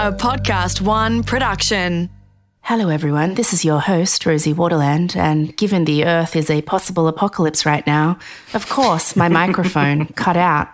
[0.00, 2.08] a Podcast One production.
[2.62, 3.34] Hello, everyone.
[3.34, 7.86] This is your host, Rosie Waterland, and given the Earth is a possible apocalypse right
[7.86, 8.18] now,
[8.54, 10.68] of course, my microphone cut out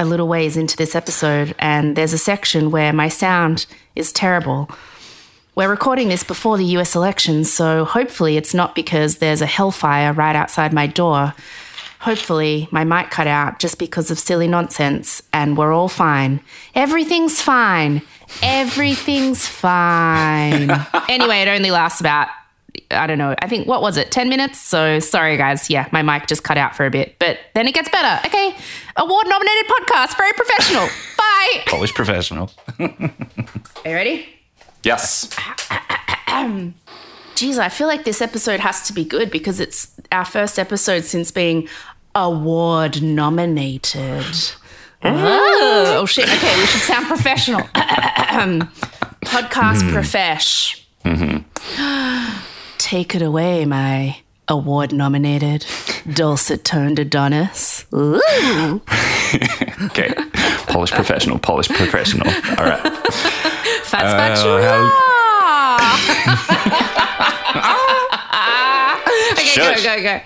[0.00, 4.68] a little ways into this episode, and there's a section where my sound is terrible.
[5.54, 10.12] We're recording this before the US elections, so hopefully it's not because there's a hellfire
[10.12, 11.34] right outside my door.
[12.00, 16.40] Hopefully, my mic cut out just because of silly nonsense, and we're all fine.
[16.74, 18.02] Everything's fine.
[18.42, 20.70] Everything's fine.
[21.08, 22.28] anyway, it only lasts about,
[22.90, 24.58] I don't know, I think, what was it, 10 minutes?
[24.60, 25.70] So sorry, guys.
[25.70, 28.26] Yeah, my mic just cut out for a bit, but then it gets better.
[28.26, 28.54] Okay.
[28.96, 30.88] Award nominated podcast, very professional.
[31.18, 31.62] Bye.
[31.66, 32.50] Polish professional.
[32.78, 32.90] Are
[33.84, 34.28] you ready?
[34.82, 35.28] Yes.
[37.34, 41.04] Geez, I feel like this episode has to be good because it's our first episode
[41.04, 41.68] since being
[42.14, 44.24] award nominated.
[45.02, 46.24] Oh, oh, shit.
[46.28, 47.60] Okay, we should sound professional.
[49.24, 50.84] Podcast profesh.
[52.78, 54.16] Take it away, my
[54.48, 55.64] award nominated
[56.12, 57.86] dulcet toned Adonis.
[59.82, 60.12] Okay.
[60.66, 61.38] Polish professional.
[61.38, 62.26] Polish professional.
[62.58, 62.80] All right.
[63.84, 64.42] Fats
[65.52, 66.89] Uh,
[69.40, 69.84] Okay, Shush.
[69.84, 70.20] go, go, go.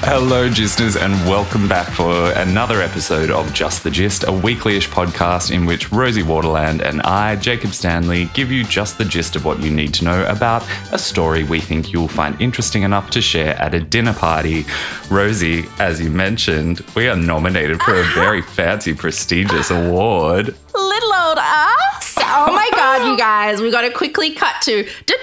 [0.00, 5.50] Hello, Gisters, and welcome back for another episode of Just the Gist, a weekly-ish podcast
[5.50, 9.60] in which Rosie Waterland and I, Jacob Stanley, give you just the gist of what
[9.62, 13.54] you need to know about a story we think you'll find interesting enough to share
[13.60, 14.64] at a dinner party.
[15.10, 20.46] Rosie, as you mentioned, we are nominated for a very fancy, prestigious award.
[20.74, 22.14] little old us.
[22.20, 25.18] Oh my god, you guys, we got to quickly cut to du-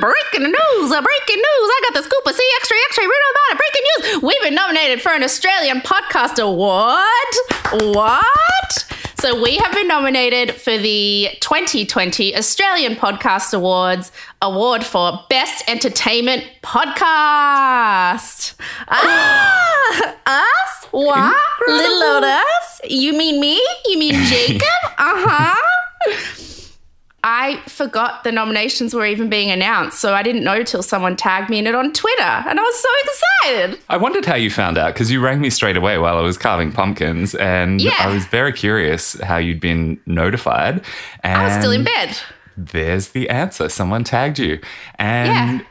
[0.00, 0.92] breaking news.
[0.92, 1.46] uh, Breaking news.
[1.70, 2.26] I got the scoop.
[2.26, 3.04] of See extra, extra.
[3.04, 3.58] Read about it.
[3.58, 3.82] Breaking
[4.14, 4.22] news.
[4.22, 7.94] We've been nominated for an Australian Podcast Award.
[7.94, 8.86] What?
[9.20, 16.44] So we have been nominated for the 2020 Australian Podcast Awards award for Best Entertainment
[16.62, 18.54] Podcast.
[18.88, 20.86] Ah, us?
[20.90, 21.36] What?
[21.68, 22.80] Little old us?
[22.84, 23.60] You mean me?
[23.84, 24.62] You mean Jacob?
[24.96, 26.46] Uh huh.
[27.22, 31.50] I forgot the nominations were even being announced, so I didn't know till someone tagged
[31.50, 33.78] me in it on Twitter, and I was so excited.
[33.90, 36.38] I wondered how you found out because you rang me straight away while I was
[36.38, 37.94] carving pumpkins, and Yeah.
[37.98, 40.82] I was very curious how you'd been notified.
[41.22, 42.16] And I was still in bed.
[42.56, 43.68] There's the answer.
[43.68, 44.58] Someone tagged you,
[44.98, 45.66] and Yeah.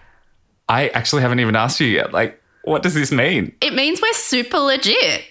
[0.67, 2.13] I actually haven't even asked you yet.
[2.13, 3.55] Like, what does this mean?
[3.61, 5.23] It means we're super legit.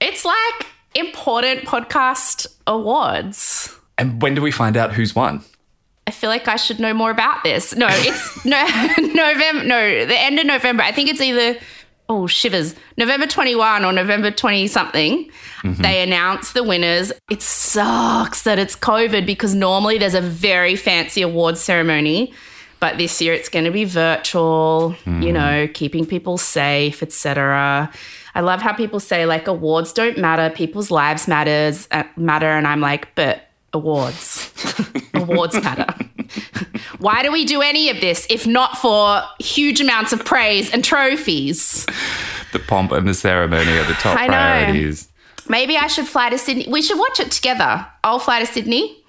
[0.00, 0.66] It's like
[0.96, 3.74] important podcast awards.
[3.98, 5.42] And when do we find out who's won?
[6.06, 7.74] I feel like I should know more about this.
[7.76, 8.64] No, it's no
[8.98, 9.64] November.
[9.64, 10.82] No, the end of November.
[10.82, 11.58] I think it's either
[12.08, 15.30] oh shivers November twenty one or November twenty something.
[15.64, 17.12] They announce the winners.
[17.30, 22.32] It sucks that it's COVID because normally there's a very fancy awards ceremony,
[22.80, 24.94] but this year it's going to be virtual.
[25.04, 27.90] You know, keeping people safe, etc.
[28.34, 32.66] I love how people say like awards don't matter, people's lives matters uh, matter, and
[32.66, 34.52] I'm like, but awards,
[35.14, 35.86] awards matter.
[36.98, 40.84] Why do we do any of this if not for huge amounts of praise and
[40.84, 41.86] trophies?
[42.52, 44.32] The pomp and the ceremony are the top I know.
[44.32, 45.08] priorities.
[45.48, 46.66] Maybe I should fly to Sydney.
[46.68, 47.86] We should watch it together.
[48.04, 49.02] I'll fly to Sydney.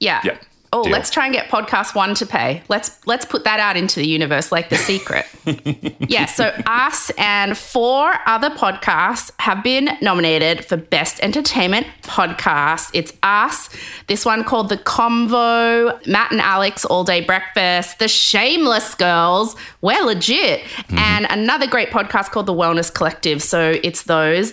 [0.00, 0.20] Yeah.
[0.24, 0.38] Yeah,
[0.74, 0.90] Oh, deal.
[0.90, 2.64] let's try and get podcast one to pay.
[2.68, 5.24] Let's let's put that out into the universe like the secret.
[6.10, 12.90] yeah, so us and four other podcasts have been nominated for best entertainment podcast.
[12.92, 13.70] It's us,
[14.08, 20.02] this one called The Convo, Matt and Alex All Day Breakfast, The Shameless Girls, we're
[20.02, 20.98] legit, mm-hmm.
[20.98, 23.44] and another great podcast called The Wellness Collective.
[23.44, 24.52] So it's those.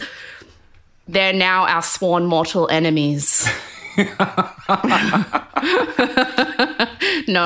[1.07, 3.49] They're now our sworn mortal enemies.
[7.27, 7.45] no.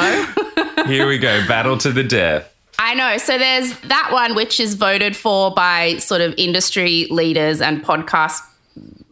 [0.85, 1.45] Here we go.
[1.47, 2.51] Battle to the death.
[2.77, 3.17] I know.
[3.17, 8.41] So there's that one, which is voted for by sort of industry leaders and podcast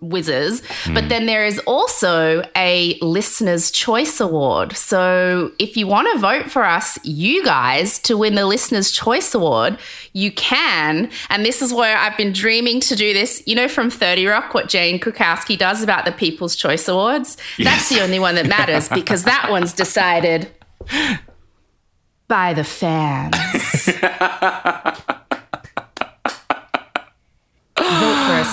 [0.04, 0.62] whizzes.
[0.94, 1.10] But hmm.
[1.10, 4.76] then there is also a listener's choice award.
[4.76, 9.34] So if you want to vote for us, you guys, to win the listener's choice
[9.34, 9.78] award,
[10.14, 11.10] you can.
[11.30, 13.42] And this is where I've been dreaming to do this.
[13.46, 17.38] You know, from 30 Rock, what Jane Krakowski does about the People's Choice Awards?
[17.58, 20.50] That's the only one that matters because that one's decided
[22.28, 23.90] by the fans.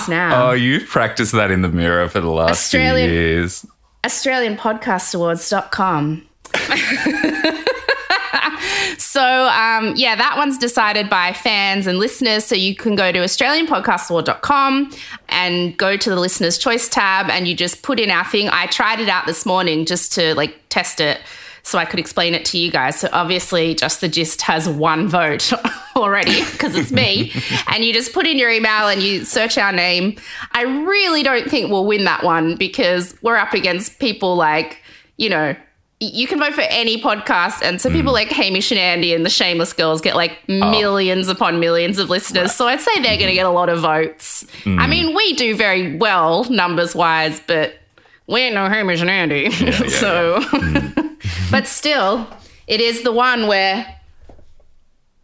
[0.07, 0.49] Now.
[0.49, 2.81] Oh, you've practiced that in the mirror for the last years.
[2.85, 4.03] Australian- few AustralianPodcastAwards.com.
[4.03, 6.27] AustralianPodcastAwards.com.
[8.97, 12.45] so um, yeah, that one's decided by fans and listeners.
[12.45, 14.91] So you can go to AustralianPodcastAward.com
[15.29, 18.49] and go to the listeners' choice tab, and you just put in our thing.
[18.49, 21.19] I tried it out this morning just to like test it
[21.63, 22.99] so I could explain it to you guys.
[22.99, 25.51] So obviously, just the gist has one vote
[25.95, 27.31] already because it's me.
[27.67, 30.17] and you just put in your email and you search our name.
[30.53, 34.81] I really don't think we'll win that one because we're up against people like,
[35.17, 35.55] you know,
[36.01, 37.61] you can vote for any podcast.
[37.61, 38.15] And so people mm.
[38.15, 40.71] like Hamish and Andy and the Shameless Girls get like oh.
[40.71, 42.53] millions upon millions of listeners.
[42.53, 44.43] So I'd say they're going to get a lot of votes.
[44.65, 44.89] I mm.
[44.89, 47.75] mean, we do very well numbers wise, but
[48.25, 49.49] we ain't no Hamish and Andy.
[49.59, 51.10] yeah, so, mm.
[51.49, 52.27] But still,
[52.67, 53.97] it is the one where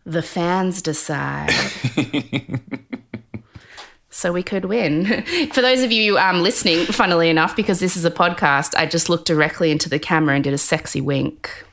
[0.06, 1.52] the fans decide.
[4.10, 5.24] so we could win.
[5.54, 9.10] For those of you um, listening, funnily enough, because this is a podcast, I just
[9.10, 11.64] looked directly into the camera and did a sexy wink.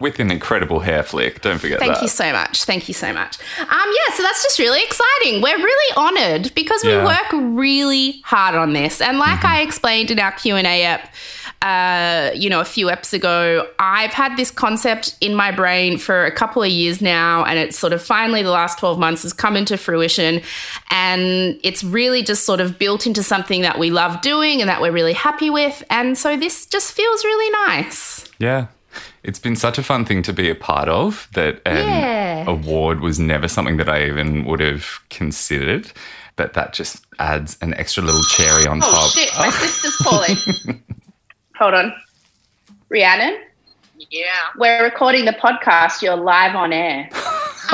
[0.00, 1.42] With an incredible hair flick.
[1.42, 2.02] Don't forget Thank that.
[2.02, 2.64] you so much.
[2.64, 3.38] Thank you so much.
[3.60, 5.40] Um, yeah, so that's just really exciting.
[5.40, 7.04] We're really honoured because we Yeah.
[7.04, 9.00] work really hard on this.
[9.00, 11.14] And like I explained in our Q and A app,
[11.62, 16.26] uh, you know, a few eps ago, I've had this concept in my brain for
[16.26, 19.32] a couple of years now, and it's sort of finally the last 12 months has
[19.32, 20.42] come into fruition.
[20.90, 24.80] And it's really just sort of built into something that we love doing and that
[24.80, 25.82] we're really happy with.
[25.88, 28.24] And so this just feels really nice.
[28.38, 28.66] Yeah.
[29.22, 32.44] It's been such a fun thing to be a part of that an Yeah.
[32.50, 35.90] award was never something that I even would have considered.
[36.34, 39.10] But that just adds an extra little cherry on Oh top.
[39.12, 40.82] shit, my sister's calling.
[41.62, 41.94] Hold on.
[42.88, 43.38] Rhiannon,
[44.10, 44.24] Yeah.
[44.58, 46.02] we're recording the podcast.
[46.02, 47.08] You're live on air.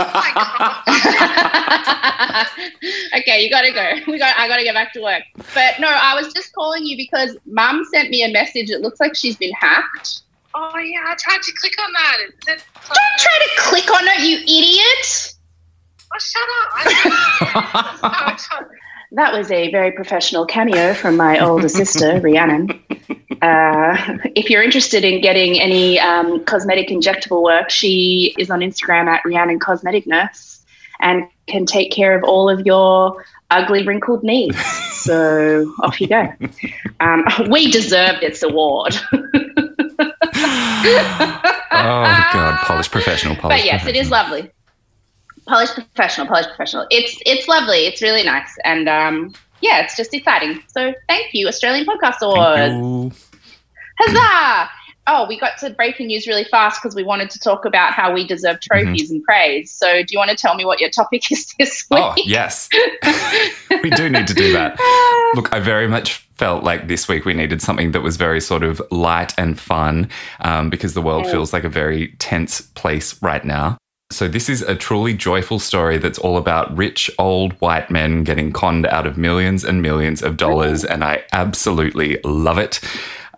[0.00, 0.05] Oh
[3.19, 3.94] okay, you gotta go.
[4.12, 5.23] We got I gotta get back to work.
[5.55, 8.69] But no, I was just calling you because mum sent me a message.
[8.69, 10.20] It looks like she's been hacked.
[10.55, 12.19] Oh yeah, I tried to click on that.
[12.44, 12.62] Don't
[13.19, 15.35] try to click on it, you idiot.
[16.12, 16.76] oh, shut up.
[18.61, 18.64] Oh,
[19.12, 22.79] that was a very professional cameo from my older sister, Rhiannon.
[23.43, 29.06] Uh, if you're interested in getting any um, cosmetic injectable work, she is on Instagram
[29.06, 30.64] at Rhiannon Cosmetic Nurse
[31.00, 34.56] and can take care of all of your ugly, wrinkled needs.
[34.99, 36.31] So off you go.
[37.00, 38.94] Um, we deserve this award.
[39.11, 39.49] oh
[41.70, 44.50] god, polished professional, polished but yes, it is lovely.
[45.46, 46.87] Polished professional, polished professional.
[46.90, 47.87] It's it's lovely.
[47.87, 50.62] It's really nice, and um, yeah, it's just exciting.
[50.67, 53.28] So thank you, Australian Podcast Awards.
[53.99, 54.71] Huzzah!
[55.11, 58.12] Oh, we got to breaking news really fast because we wanted to talk about how
[58.12, 58.85] we deserve mm-hmm.
[58.85, 59.73] trophies and praise.
[59.73, 62.27] So, do you want to tell me what your topic is this oh, week?
[62.27, 62.69] Oh, yes.
[63.83, 64.77] we do need to do that.
[64.79, 65.33] Ah.
[65.35, 68.62] Look, I very much felt like this week we needed something that was very sort
[68.62, 70.09] of light and fun
[70.41, 71.31] um, because the world mm.
[71.31, 73.79] feels like a very tense place right now.
[74.11, 78.53] So, this is a truly joyful story that's all about rich old white men getting
[78.53, 80.85] conned out of millions and millions of dollars.
[80.85, 82.81] And I absolutely love it.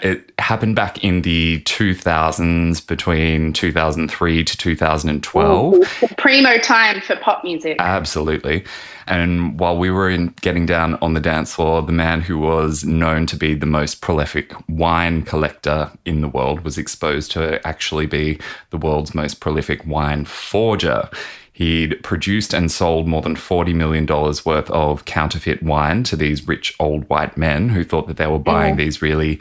[0.03, 5.75] It happened back in the 2000s, between 2003 to 2012.
[5.75, 5.85] Ooh,
[6.17, 7.77] primo time for pop music.
[7.79, 8.65] Absolutely.
[9.07, 12.85] And while we were in getting down on the dance floor, the man who was
[12.85, 18.07] known to be the most prolific wine collector in the world was exposed to actually
[18.07, 18.39] be
[18.71, 21.09] the world's most prolific wine forger.
[21.53, 26.75] He'd produced and sold more than $40 million worth of counterfeit wine to these rich
[26.81, 29.41] old white men who thought that they were buying these really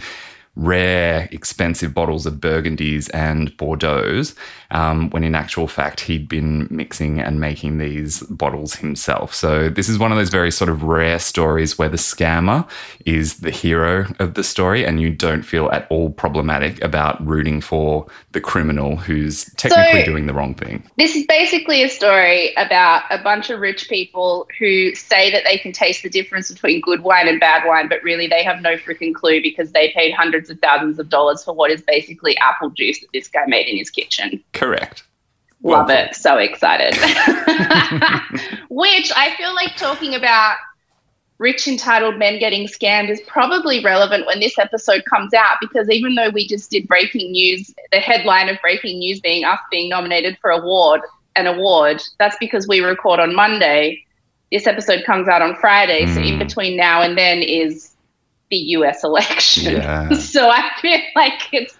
[0.59, 4.35] rare, expensive bottles of Burgundies and Bordeaux's,
[4.71, 9.33] um, when in actual fact he'd been mixing and making these bottles himself.
[9.33, 12.67] So this is one of those very sort of rare stories where the scammer
[13.05, 17.61] is the hero of the story, and you don't feel at all problematic about rooting
[17.61, 20.83] for the criminal who's technically So- doing the wrong thing.
[20.97, 25.57] This is basically a story about a bunch of rich people who say that they
[25.57, 28.75] can taste the difference between good wine and bad wine, but really they have no
[28.75, 32.69] freaking clue because they paid hundreds of thousands of dollars for what is basically apple
[32.69, 34.43] juice that this guy made in his kitchen.
[34.59, 35.03] Correct.
[35.63, 36.15] Love Well it.
[36.15, 36.93] So excited.
[38.69, 40.57] Which I feel like talking about
[41.37, 46.15] rich entitled men getting scammed is probably relevant when this episode comes out because even
[46.15, 50.37] though we just did breaking news, the headline of breaking news being us being nominated
[50.41, 51.01] for award
[51.35, 54.03] an award, that's because we record on Monday.
[54.51, 56.39] This episode comes out on Friday, so in Mm.
[56.39, 57.95] between now and then is
[58.49, 59.73] the US election.
[59.75, 60.09] Yeah.
[60.13, 61.77] so I feel like it's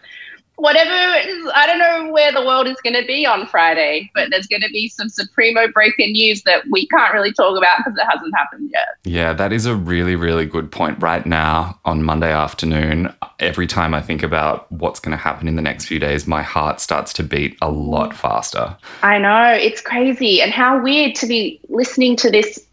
[0.59, 4.29] whatever is, I don't know where the world is going to be on Friday, but
[4.29, 7.97] there's going to be some supremo breaking news that we can't really talk about because
[7.97, 8.87] it hasn't happened yet.
[9.03, 11.01] Yeah, that is a really, really good point.
[11.01, 15.55] Right now, on Monday afternoon, every time I think about what's going to happen in
[15.55, 18.75] the next few days, my heart starts to beat a lot faster.
[19.01, 20.41] I know, it's crazy.
[20.41, 22.65] And how weird to be listening to this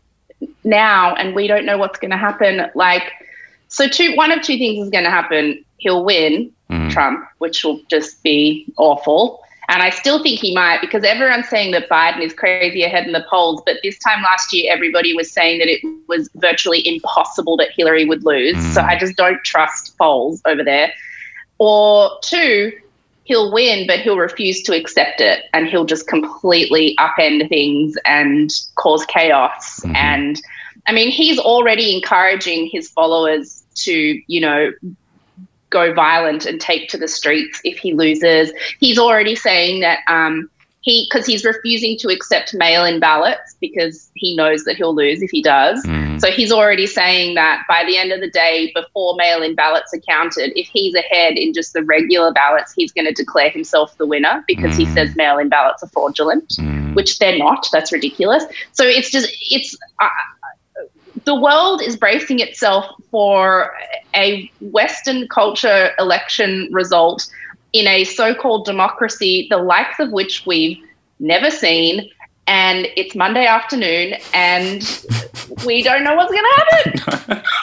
[0.64, 2.68] now and we don't know what's going to happen.
[2.74, 3.12] Like,
[3.68, 5.64] so two, one of two things is going to happen.
[5.78, 6.90] He'll win Mm.
[6.90, 9.42] Trump, which will just be awful.
[9.68, 13.12] And I still think he might because everyone's saying that Biden is crazy ahead in
[13.12, 13.62] the polls.
[13.66, 18.04] But this time last year, everybody was saying that it was virtually impossible that Hillary
[18.04, 18.56] would lose.
[18.74, 20.92] So I just don't trust polls over there.
[21.58, 22.72] Or two,
[23.24, 28.50] he'll win, but he'll refuse to accept it and he'll just completely upend things and
[28.76, 29.80] cause chaos.
[29.80, 29.96] Mhm.
[29.96, 30.42] And
[30.86, 34.70] I mean, he's already encouraging his followers to, you know,
[35.70, 38.52] go violent and take to the streets if he loses.
[38.78, 40.48] He's already saying that um,
[40.82, 45.22] he, because he's refusing to accept mail in ballots because he knows that he'll lose
[45.22, 45.84] if he does.
[45.84, 46.20] Mm.
[46.20, 49.92] So he's already saying that by the end of the day, before mail in ballots
[49.92, 53.98] are counted, if he's ahead in just the regular ballots, he's going to declare himself
[53.98, 54.94] the winner because he Mm.
[54.94, 56.94] says mail in ballots are fraudulent, Mm.
[56.94, 57.68] which they're not.
[57.72, 58.44] That's ridiculous.
[58.70, 60.08] So it's just, it's, uh,
[61.26, 63.74] the world is bracing itself for
[64.14, 67.28] a Western culture election result
[67.72, 70.78] in a so called democracy, the likes of which we've
[71.18, 72.08] never seen.
[72.48, 74.82] And it's Monday afternoon, and
[75.64, 77.42] we don't know what's going to happen.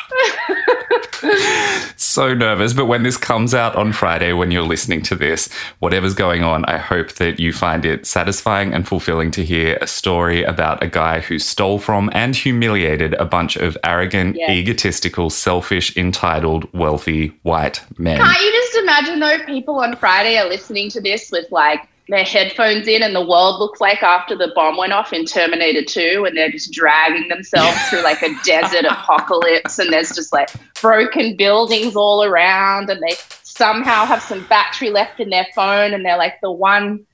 [1.96, 2.74] so nervous.
[2.74, 5.48] But when this comes out on Friday, when you're listening to this,
[5.80, 9.88] whatever's going on, I hope that you find it satisfying and fulfilling to hear a
[9.88, 14.52] story about a guy who stole from and humiliated a bunch of arrogant, Yeah.
[14.52, 18.18] egotistical, selfish, entitled, wealthy white men.
[18.20, 22.24] Can't you just imagine, though, people on Friday are listening to this with like their
[22.24, 26.26] headphones in, and the world looks like after the bomb went off in Terminator 2,
[26.28, 30.50] and they're just dragging themselves through like a desert apocalypse, and there's just like
[30.82, 36.06] broken buildings all around, and they somehow have some battery left in their phone, and
[36.06, 37.06] they're like the one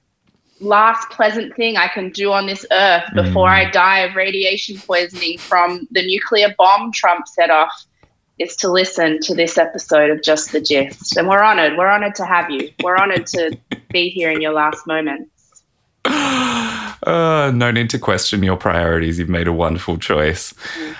[0.61, 3.67] last pleasant thing I can do on this earth before Mm.
[3.67, 7.85] I die of radiation poisoning from the nuclear bomb Trump set off
[8.39, 11.17] is to listen to this episode of Just the Gist.
[11.17, 11.77] And we're honored.
[11.77, 12.71] We're honored to have you.
[12.81, 13.57] We're honored to
[13.91, 15.63] be here in your last moments.
[17.03, 19.17] Uh, no need to question your priorities.
[19.17, 20.53] You've made a wonderful choice.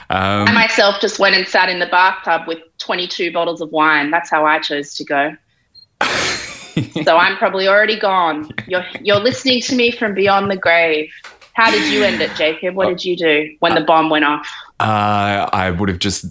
[0.10, 4.10] I Um, myself just went and sat in the bathtub with 22 bottles of wine.
[4.10, 5.36] That's how I chose to go.
[7.04, 8.50] so I'm probably already gone.
[8.66, 11.12] You're, you're listening to me from beyond the grave.
[11.54, 12.76] How did you end it, Jacob?
[12.76, 14.48] What did you do when the bomb went off?
[14.80, 16.26] uh, I would have just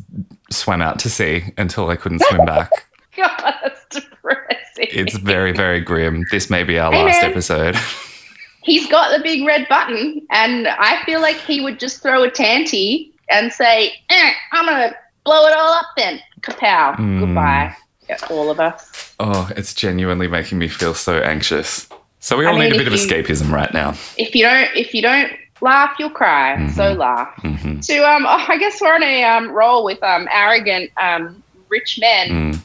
[0.50, 2.70] swam out to sea until I couldn't swim back.
[3.16, 4.86] God, that's depressing.
[4.90, 6.24] It's very, very grim.
[6.30, 7.30] This may be our Hey, last man.
[7.30, 7.76] episode.
[8.62, 12.30] he's got the big red button, and I feel like he would just throw a
[12.30, 17.20] tanty and say, eh, "I'm gonna blow it all up." Then, kapow, Mm.
[17.20, 17.74] goodbye,
[18.08, 19.14] yeah, all of us.
[19.20, 21.88] Oh, it's genuinely making me feel so anxious.
[22.20, 23.94] So we all I mean, need a bit of you- escapism right now.
[24.16, 26.68] If you don't, if you don't laugh, you'll cry.
[26.70, 27.34] So laugh.
[27.38, 31.98] hmm To um, I guess we're on a um roll with um arrogant um rich
[32.00, 32.28] men.
[32.28, 32.60] Mm.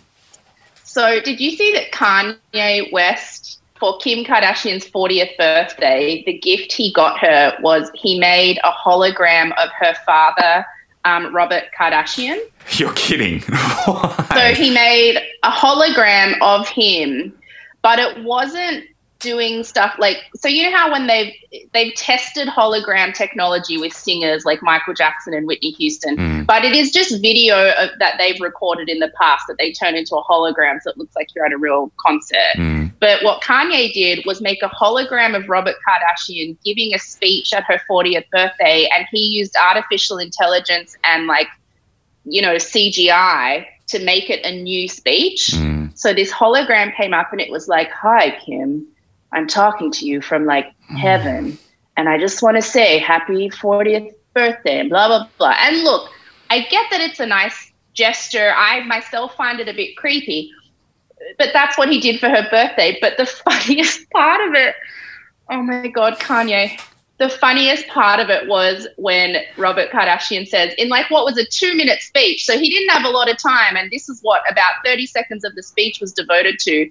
[0.93, 6.93] So, did you see that Kanye West, for Kim Kardashian's 40th birthday, the gift he
[6.93, 10.63] got her was he made a hologram of her father,
[11.03, 12.39] um, Robert Kardashian.
[12.73, 13.43] You're kidding.
[14.33, 17.33] So, he made a hologram of him,
[17.81, 18.85] but it wasn't
[19.23, 21.33] doing stuff like so you know how when they've
[21.73, 26.45] they've tested hologram technology with singers like Michael Jackson and Whitney Houston Mm.
[26.45, 29.95] but it is just video of, that they've recorded in the past that they turn
[29.95, 32.91] into a hologram so it looks like you're at a real concert Mm.
[32.99, 37.63] but what Kanye did was make a hologram of Robert Kardashian giving a speech at
[37.63, 41.47] her 40th birthday, and he used artificial intelligence and like,
[42.25, 45.51] you know, CGI to make it a new speech.
[45.53, 45.97] Mm.
[45.97, 48.85] So this hologram came up and it was like, Hi, Kim,
[49.33, 50.97] I'm talking to you from like mm.
[50.97, 51.57] heaven.
[51.97, 55.55] And I just want to say happy 40th birthday and blah, blah, blah.
[55.59, 56.09] And look,
[56.49, 58.53] I get that it's a nice gesture.
[58.55, 60.51] I myself find it a bit creepy
[61.37, 62.97] but that's what he did for her birthday.
[63.01, 64.75] But the funniest part of it,
[65.49, 66.79] oh my God, Kanye.
[67.19, 71.45] The funniest part of it was when Robert Kardashian says, in like what was a
[71.45, 74.41] two minute speech, so he didn't have a lot of time, and this is what
[74.51, 76.89] about 30 seconds of the speech was devoted to.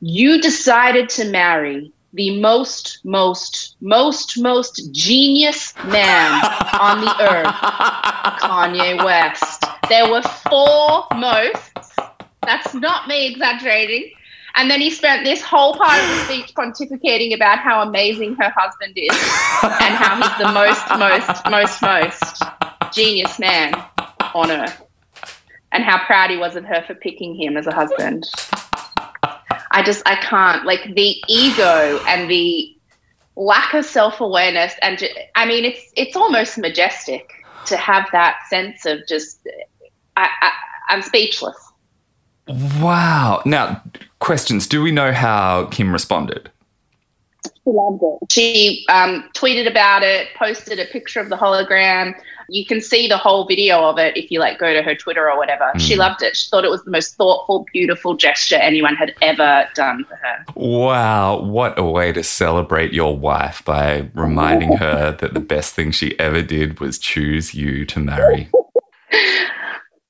[0.00, 6.32] You decided to marry the most, most, most, most genius man
[6.80, 7.46] on the earth,
[8.40, 9.64] Kanye West.
[9.88, 11.96] There were four mosts.
[12.42, 14.12] That's not me exaggerating.
[14.54, 18.50] And then he spent this whole part of the speech pontificating about how amazing her
[18.56, 19.10] husband is
[19.62, 23.74] and how he's the most, most, most, most genius man
[24.34, 24.82] on earth.
[25.72, 28.24] and how proud he was of her for picking him as a husband.
[29.76, 32.74] I just I can't like the ego and the
[33.36, 37.30] lack of self awareness and I mean it's it's almost majestic
[37.66, 39.46] to have that sense of just
[40.16, 40.50] I, I
[40.88, 41.56] I'm speechless.
[42.48, 43.42] Wow.
[43.44, 43.82] Now,
[44.18, 44.66] questions.
[44.66, 46.50] Do we know how Kim responded?
[47.44, 48.32] She loved it.
[48.32, 52.14] She um, tweeted about it, posted a picture of the hologram.
[52.48, 55.30] You can see the whole video of it if you like go to her Twitter
[55.30, 55.72] or whatever.
[55.78, 56.00] She hmm.
[56.00, 56.36] loved it.
[56.36, 60.44] She thought it was the most thoughtful, beautiful gesture anyone had ever done for her.
[60.54, 65.90] Wow, what a way to celebrate your wife by reminding her that the best thing
[65.90, 68.48] she ever did was choose you to marry.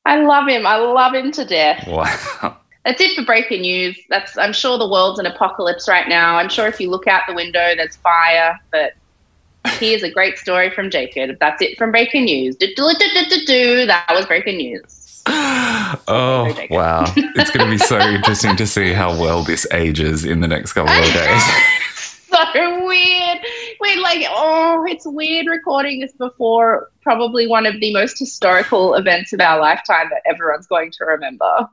[0.04, 0.66] I love him.
[0.66, 1.86] I love him to death.
[1.86, 2.58] Wow.
[2.84, 3.98] That's it for breaking news.
[4.08, 6.36] That's I'm sure the world's an apocalypse right now.
[6.36, 8.56] I'm sure if you look out the window, there's fire.
[8.70, 8.92] But
[9.66, 11.36] here's a great story from Jacob.
[11.40, 12.56] That's it from breaking news.
[12.58, 15.22] That was breaking news.
[16.08, 17.04] Oh, wow.
[17.16, 20.72] It's going to be so interesting to see how well this ages in the next
[20.72, 21.42] couple of days.
[22.32, 23.38] so weird.
[23.80, 29.32] We're like, oh, it's weird recording this before probably one of the most historical events
[29.32, 31.68] of our lifetime that everyone's going to remember.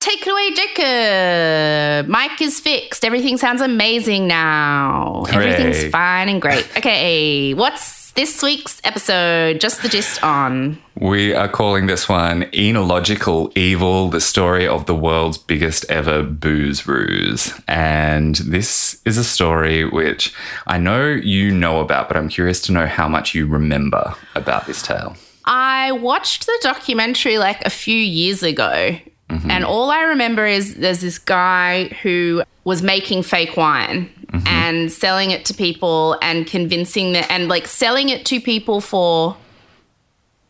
[0.00, 2.08] Take it away, Jacob.
[2.08, 3.04] Mic is fixed.
[3.04, 5.24] Everything sounds amazing now.
[5.28, 5.46] Hooray.
[5.46, 6.68] Everything's fine and great.
[6.76, 9.60] Okay, what's this week's episode?
[9.60, 10.78] Just the gist on.
[10.94, 16.86] We are calling this one Enological Evil, the story of the world's biggest ever booze
[16.86, 17.52] ruse.
[17.66, 20.32] And this is a story which
[20.66, 24.66] I know you know about, but I'm curious to know how much you remember about
[24.66, 25.16] this tale.
[25.44, 28.98] I watched the documentary like a few years ago.
[29.30, 29.50] Mm-hmm.
[29.50, 34.46] And all I remember is there's this guy who was making fake wine mm-hmm.
[34.46, 39.36] and selling it to people and convincing them and like selling it to people for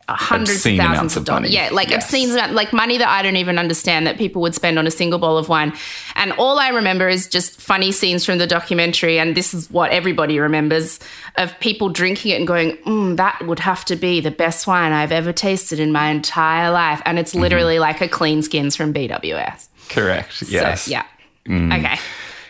[0.09, 1.43] hundreds of thousands of dollars.
[1.43, 1.55] money.
[1.55, 2.05] Yeah, like Yes.
[2.05, 5.19] obscene like money that I don't even understand that people would spend on a single
[5.19, 5.73] bowl of wine.
[6.15, 9.91] And all I remember is just funny scenes from the documentary, and this is what
[9.91, 11.01] everybody remembers
[11.37, 14.93] of people drinking it and going, mm, "That would have to be the best wine
[14.93, 17.23] I've ever tasted in my entire life." And Mm-hmm.
[17.23, 19.69] it's literally like a clean skins from BWS.
[19.89, 20.43] Correct.
[20.49, 20.83] Yes.
[20.83, 21.03] So, yeah.
[21.49, 21.99] Okay.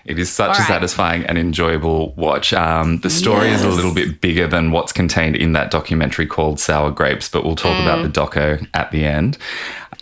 [0.07, 0.69] It is such All a right.
[0.69, 2.53] satisfying and enjoyable watch.
[2.53, 6.61] Um, the story is a little bit bigger than what's contained in that documentary called
[6.61, 9.37] Sour Grapes, but we'll talk about the doco at the end.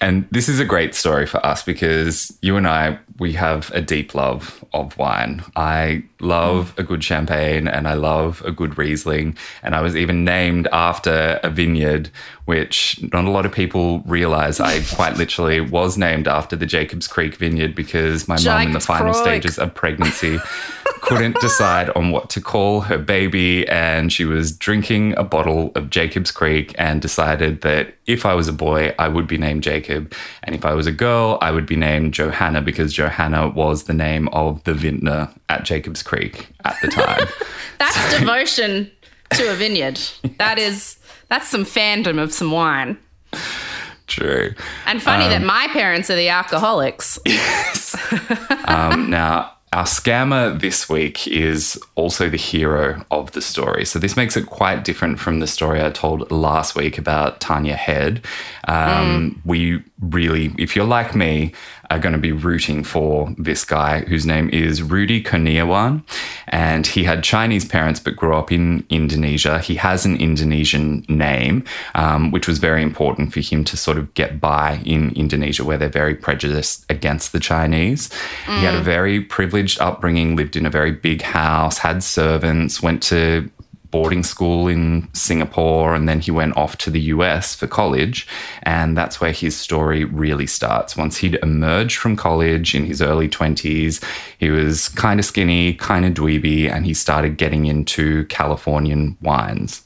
[0.01, 3.81] And this is a great story for us because you and I, we have a
[3.81, 5.43] deep love of wine.
[5.57, 9.37] I love a good champagne and I love a good Riesling.
[9.63, 12.11] And I was even named after a vineyard,
[12.47, 17.07] which not a lot of people realize I quite literally was named after the Jacobs
[17.07, 20.39] Creek vineyard because my mum in the final stages of pregnancy
[21.03, 25.91] couldn't decide on what to call her baby and she was drinking a bottle of
[25.91, 29.84] Jacob's Creek and decided that if I was a boy I would be named Jacob
[29.89, 33.95] and if I was a girl I would be named Johanna because Johanna was the
[33.95, 37.27] name of the vintner at Jacob's Creek at the time.
[37.79, 38.91] That's devotion
[39.35, 40.01] to a vineyard.
[40.39, 42.99] That is that's some fandom of some wine.
[44.07, 44.55] True.
[44.87, 47.19] And funny that my parents are the alcoholics.
[48.67, 53.85] Um, now, our scammer this week is also the hero of the story.
[53.85, 57.75] So, this makes it quite different from the story I told last week about Tania
[57.75, 58.25] Head.
[58.69, 61.55] Um, We really, if you're like me,
[61.95, 66.03] are going to be rooting for this guy whose name is Rudy Kurniawan.
[66.49, 69.61] And he had Chinese parents but grew up in Indonesia.
[69.61, 74.13] He has an Indonesian name, um, which was very important for him to sort of
[74.15, 78.13] get by in Indonesia, where they're very prejudiced against the Chinese.
[78.47, 83.03] He had a very privileged upbringing, lived in a very big house, had servants, went
[83.05, 83.49] to
[83.95, 88.27] boarding school in Singapore, and then he went off to the US for college.
[88.65, 90.97] And that's where his story really starts.
[90.97, 94.03] Once he'd emerged from college in his early 20s,
[94.39, 99.85] he was kind of skinny, kind of dweeby, and he started getting into Californian wines.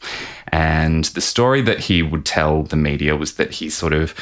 [0.53, 4.15] And the story that he would tell the media was that he sort of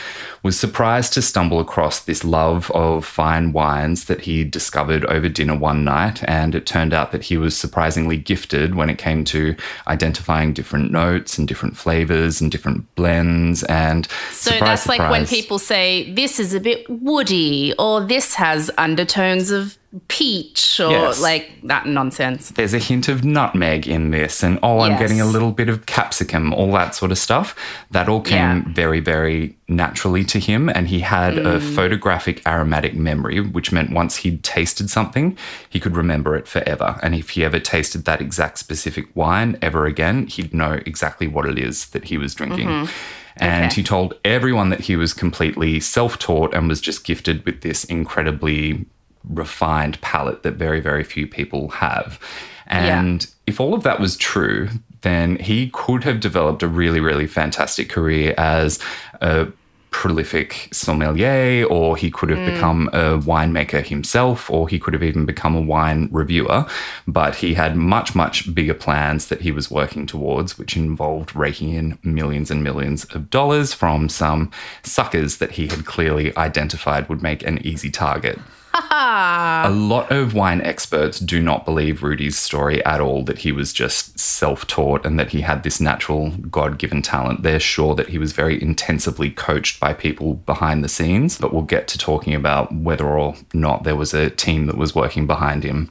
[0.42, 5.56] was surprised to stumble across this love of fine wines that he discovered over dinner
[5.56, 6.22] one night.
[6.28, 10.90] And it turned out that he was surprisingly gifted when it came to identifying different
[10.90, 13.62] notes and different flavors and different blends.
[13.64, 18.34] And So surprise, that's like when people say this is a bit woody or this
[18.34, 21.20] has undertones of peach or Yes.
[21.20, 22.50] like that nonsense.
[22.50, 25.86] there's a hint of nutmeg in this, and oh, I'm getting a little bit of
[25.86, 27.54] capsicum, all that sort of stuff.
[27.90, 28.72] That all came Yeah.
[28.72, 30.68] very, very naturally to him.
[30.68, 31.74] And he had a mm.
[31.74, 35.36] photographic aromatic memory, which meant once he'd tasted something,
[35.68, 36.98] he could remember it forever.
[37.02, 41.46] And if he ever tasted that exact specific wine ever again, he'd know exactly what
[41.46, 42.68] it is that he was drinking.
[42.68, 42.92] Mm-hmm.
[43.38, 43.74] And Okay.
[43.74, 47.84] he told everyone that he was completely self taught and was just gifted with this
[47.84, 48.86] incredibly
[49.28, 52.20] refined palate that very, very few people have.
[52.66, 54.68] And if all of that was true,
[55.02, 58.80] then he could have developed a really, really fantastic career as
[59.20, 59.46] a
[59.90, 62.52] prolific sommelier, or he could have mm.
[62.52, 66.66] become a winemaker himself, or he could have even become a wine reviewer.
[67.06, 71.72] But he had much, much bigger plans that he was working towards, which involved raking
[71.72, 74.50] in millions and millions of dollars from some
[74.82, 78.38] suckers that he had clearly identified would make an easy target.
[78.76, 83.72] A lot of wine experts do not believe Rudy's story at all that he was
[83.72, 87.42] just self taught and that he had this natural God given talent.
[87.42, 91.62] They're sure that he was very intensively coached by people behind the scenes, but we'll
[91.62, 95.64] get to talking about whether or not there was a team that was working behind
[95.64, 95.90] him.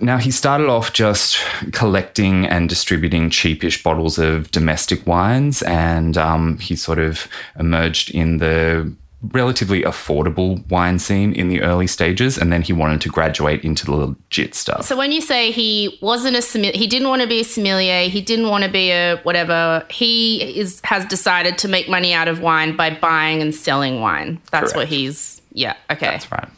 [0.00, 1.38] Now, he started off just
[1.72, 8.38] collecting and distributing cheapish bottles of domestic wines, and um, he sort of emerged in
[8.38, 8.92] the
[9.32, 13.86] relatively affordable wine scene in the early stages, and then he wanted to graduate into
[13.86, 14.84] the legit stuff.
[14.84, 18.08] So when you say he wasn't a sommelier, he didn't want to be a sommelier,
[18.08, 19.86] he didn't want to be a whatever.
[19.90, 24.40] He is has decided to make money out of wine by buying and selling wine.
[24.50, 25.40] That's what he's.
[25.52, 25.76] Yeah.
[25.90, 26.06] Okay.
[26.06, 26.48] That's right.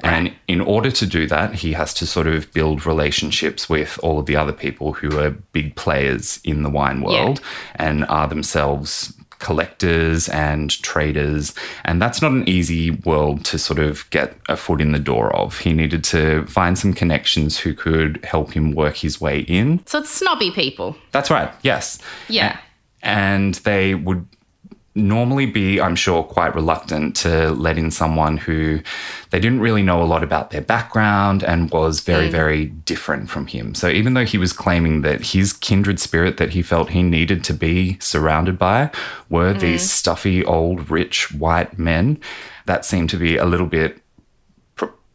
[0.00, 4.20] And in order to do that, he has to sort of build relationships with all
[4.20, 7.40] of the other people who are big players in the wine world
[7.74, 11.54] and are themselves collectors and traders.
[11.84, 15.34] And that's not an easy world to sort of get a foot in the door
[15.34, 15.58] of.
[15.58, 19.84] He needed to find some connections who could help him work his way in.
[19.86, 20.96] So it's snobby people.
[21.12, 21.98] That's right, yes.
[22.28, 22.58] Yeah.
[23.02, 24.26] And they would
[24.98, 28.80] normally be, I'm sure, quite reluctant to let in someone who
[29.30, 32.32] they didn't really know a lot about their background and was very, mm.
[32.32, 33.74] very different from him.
[33.74, 37.44] So even though he was claiming that his kindred spirit that he felt he needed
[37.44, 38.90] to be surrounded by
[39.30, 39.86] were these mm.
[39.86, 42.20] stuffy, old, rich, white men,
[42.66, 44.00] that seemed to be a little bit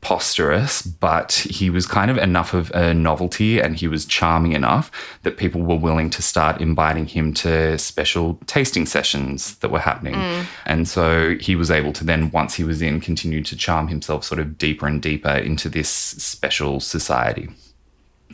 [0.04, 4.92] preposterous, but he was kind of enough of a novelty and he was charming enough
[5.22, 10.16] that people were willing to start inviting him to special tasting sessions that were happening.
[10.16, 10.46] Mm.
[10.66, 14.26] And so he was able to then, once he was in, continue to charm himself
[14.26, 17.50] sort of deeper and deeper into this special society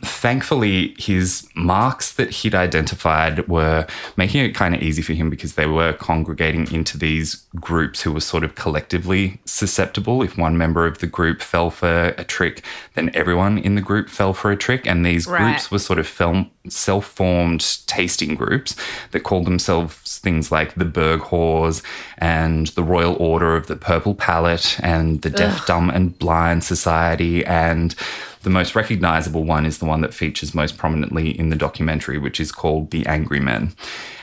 [0.02, 5.54] thankfully, his marks that he'd identified were making it kind of easy for him because
[5.54, 10.22] they were congregating into these groups who were sort of collectively susceptible.
[10.22, 12.62] If one member of the group fell for a trick,
[12.94, 14.86] then everyone in the group fell for a trick.
[14.86, 15.38] And these Right.
[15.42, 18.76] groups were sort of film, self formed tasting groups
[19.10, 21.82] that called themselves things like the Berg Whores
[22.18, 27.44] and the Royal Order of the Purple Palette and the Deaf, Dumb, and Blind Society.
[27.44, 27.94] And
[28.42, 32.40] the most recognizable one is the one that features most prominently in the documentary, which
[32.40, 33.74] is called The Angry Men.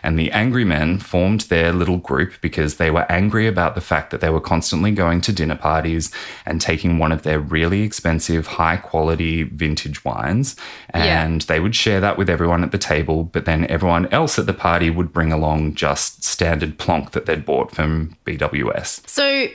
[0.01, 4.10] And the Angry Men formed their little group because they were angry about the fact
[4.12, 6.12] that they were constantly going to dinner parties
[6.45, 10.56] and taking one of their really expensive, high quality vintage wines.
[10.95, 11.23] Yeah.
[11.23, 14.47] And they would share that with everyone at the table, but then everyone else at
[14.47, 19.08] the party would bring along just standard plonk that they'd bought from BWS.
[19.08, 19.47] So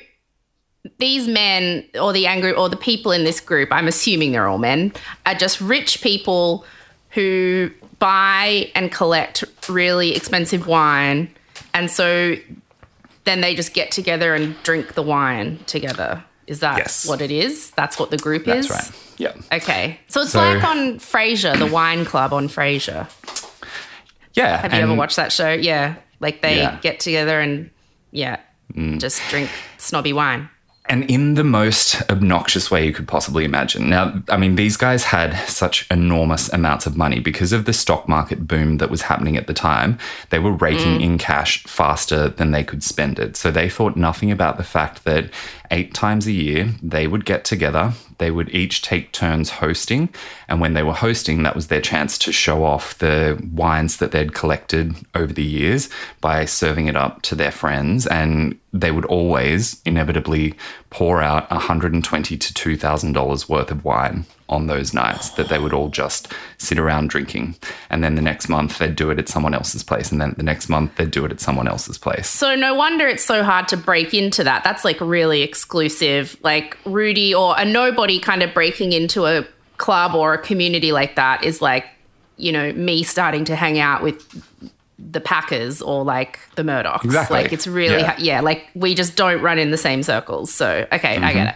[0.99, 4.59] these men or the angry or the people in this group, I'm assuming they're all
[4.59, 4.93] men,
[5.27, 6.65] are just rich people
[7.11, 11.33] who buy and collect really expensive wine.
[11.75, 12.35] And so
[13.25, 16.23] then they just get together and drink the wine together.
[16.49, 17.07] Is that Yes.
[17.07, 17.71] what it is?
[17.71, 18.71] That's what the group That's is?
[18.71, 18.91] right.
[19.19, 19.33] Yeah.
[19.57, 20.01] Okay.
[20.09, 23.07] So it's So- like on Frasier, the wine club on Frasier.
[24.35, 24.61] Yeah.
[24.61, 25.53] Have you ever watched that show?
[25.53, 25.95] Yeah.
[26.19, 26.79] Like they Yeah.
[26.83, 27.71] get together and,
[28.11, 28.39] yeah,
[28.75, 28.99] mm.
[29.01, 30.49] just drink snobby wine.
[30.87, 33.89] And in the most obnoxious way you could possibly imagine.
[33.89, 38.09] Now, I mean, these guys had such enormous amounts of money because of the stock
[38.09, 39.97] market boom that was happening at the time.
[40.31, 41.03] They were raking mm.
[41.03, 43.37] in cash faster than they could spend it.
[43.37, 45.31] So they thought nothing about the fact that
[45.73, 50.09] eight times a year they would get together, they would each take turns hosting.
[50.47, 54.13] And when they were hosting, that was their chance to show off the wines that
[54.13, 55.89] they'd collected over the years
[56.21, 58.07] by serving it up to their friends.
[58.07, 60.55] And they would always inevitably
[60.91, 65.89] pour out 120 to $2,000 worth of wine on those nights that they would all
[65.89, 67.57] just sit around drinking.
[67.91, 70.13] And then the next month they'd do it at someone else's place.
[70.13, 72.29] And then the next month they'd do it at someone else's place.
[72.29, 74.63] So no wonder it's so hard to break into that.
[74.63, 76.37] That's like really exclusive.
[76.43, 79.47] Like Rudy or a nobody kind of breaking into a
[79.79, 81.87] club or a community like that is like,
[82.37, 84.23] you know, me starting to hang out with
[84.99, 87.05] the Packers or like the Murdochs.
[87.05, 87.43] Exactly.
[87.43, 88.15] Like it's really, Yeah.
[88.19, 88.37] yeah.
[88.37, 90.53] yeah, like we just don't run in the same circles.
[90.53, 91.49] So, okay, I get mm-hmm.
[91.49, 91.55] it.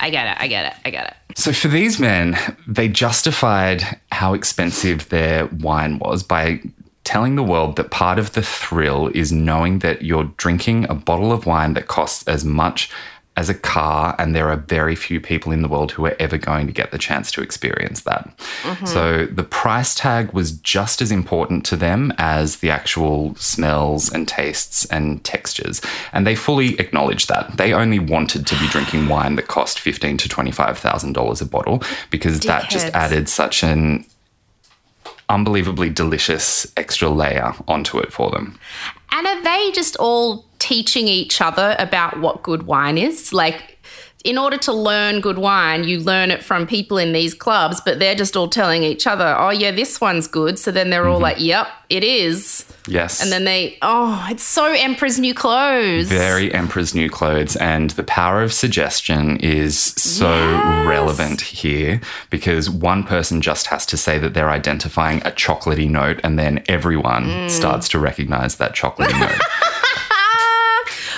[0.00, 0.40] I get it.
[0.40, 0.78] I get it.
[0.84, 1.38] I get it.
[1.38, 3.82] So for these men, they justified
[4.12, 6.60] how expensive their wine was by
[7.04, 11.30] telling the world that part of the thrill is knowing that you're drinking a bottle
[11.30, 12.90] of wine that costs as much
[13.36, 16.38] as a car, and there are very few people in the world who are ever
[16.38, 18.34] going to get the chance to experience that.
[18.62, 18.86] Mm-hmm.
[18.86, 24.26] So the price tag was just as important to them as the actual smells and
[24.26, 25.82] tastes and textures.
[26.14, 27.58] And they fully acknowledged that.
[27.58, 31.46] They only wanted to be drinking wine that cost fifteen to twenty-five thousand dollars a
[31.46, 34.06] bottle because that just added such an
[35.28, 38.58] unbelievably delicious extra layer onto it for them.
[39.10, 43.32] And are they just all teaching each other about what good wine is?
[43.32, 43.78] Like,
[44.24, 48.00] in order to learn good wine, you learn it from people in these clubs, but
[48.00, 50.58] they're just all telling each other, oh, yeah, this one's good.
[50.58, 52.64] So then they're all like, yep, it is.
[52.88, 53.22] Yes.
[53.22, 56.08] And then they, oh, it's so Emperor's New Clothes.
[56.08, 60.86] Very Emperor's New Clothes, and the power of suggestion is so Yes.
[60.88, 62.00] relevant here
[62.30, 66.64] because one person just has to say that they're identifying a chocolatey note, and then
[66.68, 67.50] everyone Mm.
[67.50, 69.40] starts to recognize that chocolatey note.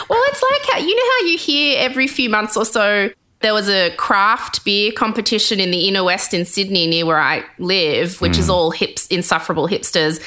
[0.09, 3.55] Well, it's like how you know how you hear every few months or so there
[3.55, 8.21] was a craft beer competition in the inner west in Sydney near where I live,
[8.21, 8.53] which is hmm.
[8.53, 10.21] all hips insufferable hipsters.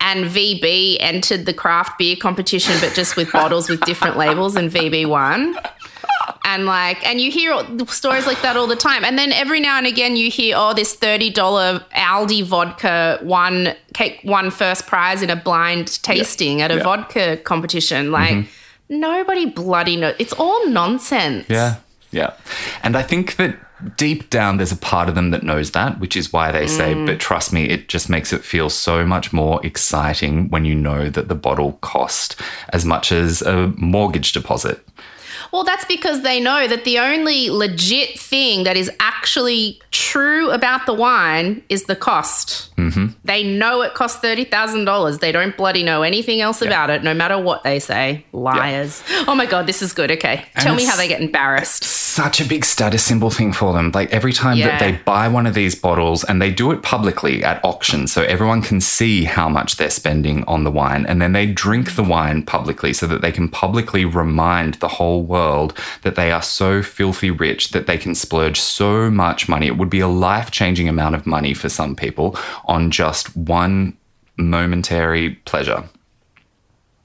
[0.00, 4.70] And VB entered the craft beer competition, but just with bottles with different labels, and
[4.70, 5.56] VB won.
[6.44, 9.02] And like, and you hear stories like that all the time.
[9.02, 13.74] And then every now and again, you hear, oh, this thirty dollar Aldi vodka won
[13.94, 16.82] cake won first prize in a blind tasting at a Yeah.
[16.82, 18.12] vodka competition.
[18.12, 18.50] Like, mm-hmm.
[18.88, 20.14] Nobody bloody knows.
[20.18, 21.46] It's all nonsense.
[21.48, 21.76] Yeah.
[22.10, 22.32] Yeah.
[22.82, 23.56] And I think that
[23.96, 26.94] deep down, there's a part of them that knows that, which is why they say,
[26.94, 27.06] Mm.
[27.06, 31.10] but trust me, it just makes it feel so much more exciting when you know
[31.10, 32.34] that the bottle cost
[32.72, 34.84] as much as a mortgage deposit.
[35.52, 40.86] Well, that's because they know that the only legit thing that is actually true about
[40.86, 42.74] the wine is the cost.
[42.76, 43.06] Mm-hmm.
[43.24, 45.20] They know it costs $30,000.
[45.20, 48.24] They don't bloody know anything else about it, no matter what they say.
[48.32, 49.02] Liars.
[49.26, 50.10] Oh my God, this is good.
[50.10, 50.44] Okay.
[50.56, 51.84] Tell me how they get embarrassed.
[51.84, 53.90] Such a big status symbol thing for them.
[53.94, 54.68] Like every time Yeah.
[54.68, 58.22] that they buy one of these bottles and they do it publicly at auction so
[58.22, 62.02] everyone can see how much they're spending on the wine and then they drink the
[62.02, 65.37] wine publicly so that they can publicly remind the whole world
[66.02, 69.66] that they are so filthy rich that they can splurge so much money.
[69.66, 73.96] It would be a life-changing amount of money for some people on just one
[74.36, 75.84] momentary pleasure.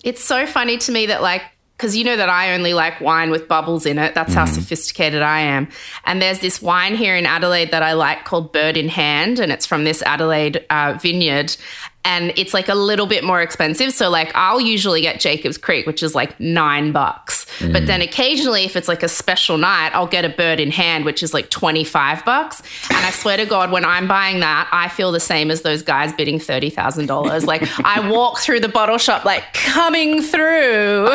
[0.03, 1.43] It's so funny to me that, like,
[1.77, 4.13] because you know that I only like wine with bubbles in it.
[4.13, 5.67] That's how sophisticated I am.
[6.05, 9.51] And there's this wine here in Adelaide that I like called Bird in Hand, and
[9.51, 11.57] it's from this Adelaide uh, vineyard.
[12.05, 13.93] And it's like a little bit more expensive.
[13.93, 17.45] So, like, I'll usually get Jacob's Creek, which is like nine bucks.
[17.59, 17.87] But mm.
[17.87, 21.23] then occasionally, if it's like a special night, I'll get a Bird in Hand, which
[21.23, 22.61] is like 25 bucks.
[22.89, 25.81] And I swear to God, when I'm buying that, I feel the same as those
[25.81, 27.45] guys bidding $30,000.
[27.45, 31.09] Like, I walk through the bottle shop, like, coming through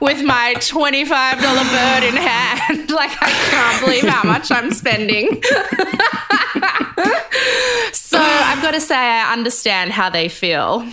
[0.00, 2.92] with my $25 bird in hand.
[2.98, 5.28] Like, I can't believe how much I'm spending.
[7.92, 10.86] so I've got to say, I understand how they feel.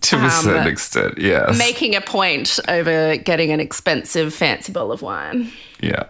[0.00, 1.58] To a certain um, extent, yes.
[1.58, 5.50] Making a point over getting an expensive, fancy bottle of wine.
[5.80, 6.04] Yeah.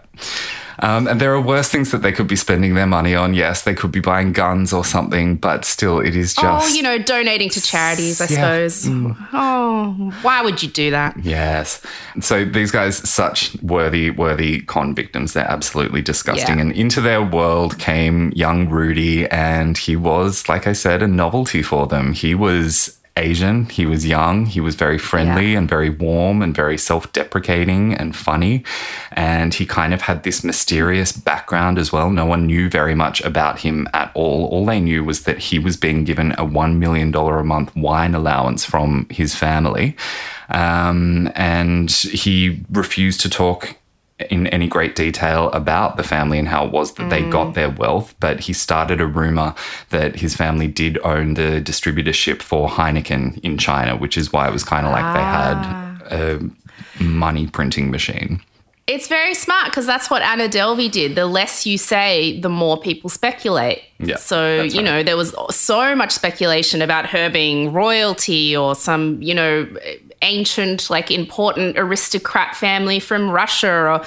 [0.79, 3.33] Um, and there are worse things that they could be spending their money on.
[3.33, 6.45] Yes, they could be buying guns or something, but still, it is just.
[6.45, 8.67] oh, you know, donating to charities, I Yeah.
[8.67, 8.87] suppose.
[9.33, 11.15] Oh, why would you do that?
[11.23, 11.81] Yes.
[12.21, 15.33] So these guys, such worthy, worthy con victims.
[15.33, 16.55] They're absolutely disgusting.
[16.57, 16.61] Yeah.
[16.63, 21.61] And into their world came young Rudy, and he was, like I said, a novelty
[21.61, 22.13] for them.
[22.13, 25.59] He was Asian, he was young, he was very friendly Yeah.
[25.59, 28.63] and very warm and very self deprecating and funny.
[29.11, 32.09] And he kind of had this mysterious background as well.
[32.09, 34.45] No one knew very much about him at all.
[34.47, 38.15] All they knew was that he was being given a $1 million a month wine
[38.15, 39.95] allowance from his family.
[40.49, 43.75] Um, and he refused to talk
[44.29, 47.31] in any great detail about the family and how it was that they mm.
[47.31, 49.53] got their wealth, but he started a rumor
[49.89, 54.53] that his family did own the distributorship for Heineken in China, which is why it
[54.53, 56.49] was kind of like they had ah.
[56.99, 58.41] a money printing machine.
[58.85, 61.15] It's very smart because that's what Anna Delvey did.
[61.15, 63.81] The less you say, the more people speculate.
[63.99, 64.83] Yeah, So, you right.
[64.83, 69.67] know, there was so much speculation about her being royalty or some, you know,
[70.21, 74.01] ancient, like important aristocrat family from Russia or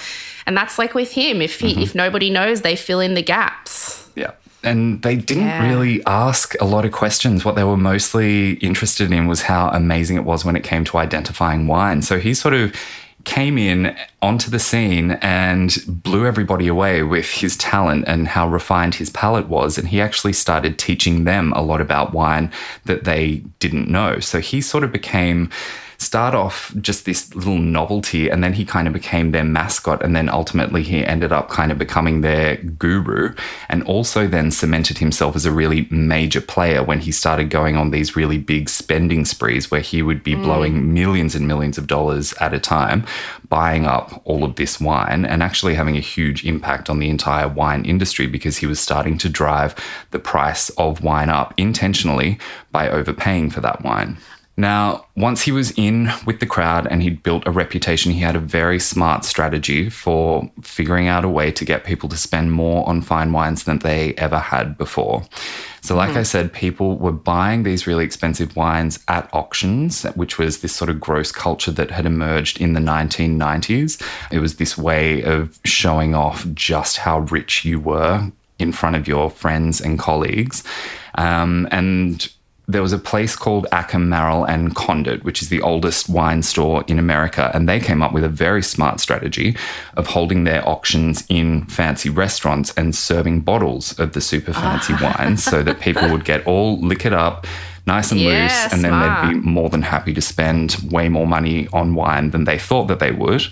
[0.47, 1.41] and that's like with him.
[1.41, 1.79] If Mm-hmm.
[1.79, 4.07] he if nobody knows, they fill in the gaps.
[4.15, 4.33] Yeah.
[4.63, 5.69] And they didn't Yeah.
[5.71, 7.45] really ask a lot of questions.
[7.47, 10.99] What they were mostly interested in was how amazing it was when it came to
[10.99, 12.03] identifying wine.
[12.03, 12.75] So he sort of
[13.27, 18.95] came in onto the scene and blew everybody away with his talent and how refined
[18.95, 19.77] his palate was.
[19.77, 22.51] And he actually started teaching them a lot about wine
[22.85, 24.21] that they didn't know.
[24.21, 25.51] So he sort of became
[25.99, 30.15] start off just this little novelty and then he kind of became their mascot and
[30.15, 33.35] then ultimately he ended up kind of becoming their guru
[33.69, 37.91] and also then cemented himself as a really major player when he started going on
[37.91, 40.43] these really big spending sprees where he would be mm.
[40.43, 43.05] blowing millions and millions of dollars at a time
[43.49, 47.49] buying up all of this wine and actually having a huge impact on the entire
[47.49, 49.75] wine industry because he was starting to drive
[50.11, 52.39] the price of wine up intentionally
[52.73, 54.17] by overpaying for that wine.
[54.59, 58.37] Now, once he was in with the crowd and he'd built a reputation, he had
[58.37, 62.89] a very smart strategy for figuring out a way to get people to spend more
[62.89, 65.25] on fine wines than they ever had before.
[65.83, 70.61] So, like I said, people were buying these really expensive wines at auctions, which was
[70.61, 74.03] this sort of gross culture that had emerged in the 1990s.
[74.33, 79.07] It was this way of showing off just how rich you were in front of
[79.07, 80.65] your friends and colleagues.
[81.17, 82.29] Um, and
[82.69, 86.85] there was a place called Acker, Merrall and Condit, which is the oldest wine store
[86.89, 89.57] in America, and they came up with a very smart strategy
[89.97, 95.15] of holding their auctions in fancy restaurants and serving bottles of the super fancy ah.
[95.17, 97.47] wines so that people would get all liquored up.
[97.87, 99.29] Nice and Yeah, loose, and then smart.
[99.29, 102.89] they'd be more than happy to spend way more money on wine than they thought
[102.89, 103.47] that they would.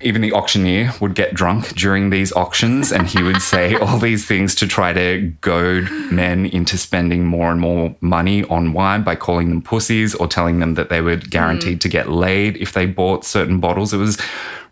[0.00, 4.26] Even the auctioneer would get drunk during these auctions and he would say all these
[4.26, 9.14] things to try to goad men into spending more and more money on wine by
[9.14, 11.80] calling them pussies or telling them that they were guaranteed mm.
[11.80, 13.92] to get laid if they bought certain bottles.
[13.92, 14.18] It was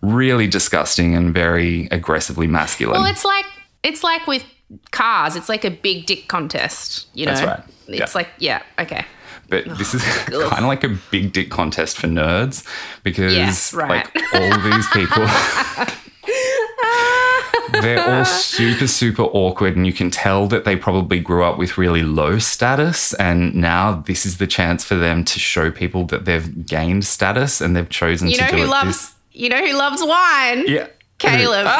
[0.00, 3.00] really disgusting and very aggressively masculine.
[3.00, 3.46] Well, it's like
[3.82, 4.44] it's like with
[4.90, 5.36] cars.
[5.36, 7.06] It's like a big dick contest.
[7.14, 7.62] You know, That's right.
[7.88, 8.18] It's Yeah.
[8.18, 9.04] like yeah, okay.
[9.48, 12.66] But this is kind of like a big dick contest for nerds
[13.02, 14.04] because Yes, right.
[14.14, 15.26] like all these people
[17.80, 21.76] they're all super super awkward and you can tell that they probably grew up with
[21.78, 26.24] really low status and now this is the chance for them to show people that
[26.24, 29.48] they've gained status and they've chosen You to know do who it loves this- you
[29.48, 30.64] know who loves wine?
[30.68, 30.86] yeah
[31.24, 31.66] Caleb.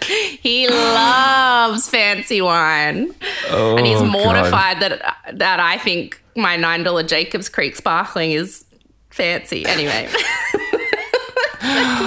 [0.40, 3.14] he loves fancy wine.
[3.50, 4.12] and he's Oh, God.
[4.12, 8.64] mortified that that I think my nine dollar Jacobs Creek sparkling is
[9.10, 9.64] fancy.
[9.66, 10.08] Anyway.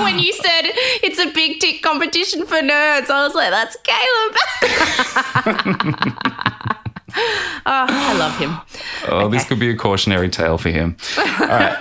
[0.03, 0.61] when you said
[1.03, 4.37] it's a big tick competition for nerds, I was like, that's Caleb.
[7.65, 8.57] oh, I love him.
[9.09, 10.95] Oh, this could be a cautionary tale for him.
[11.17, 11.75] All right.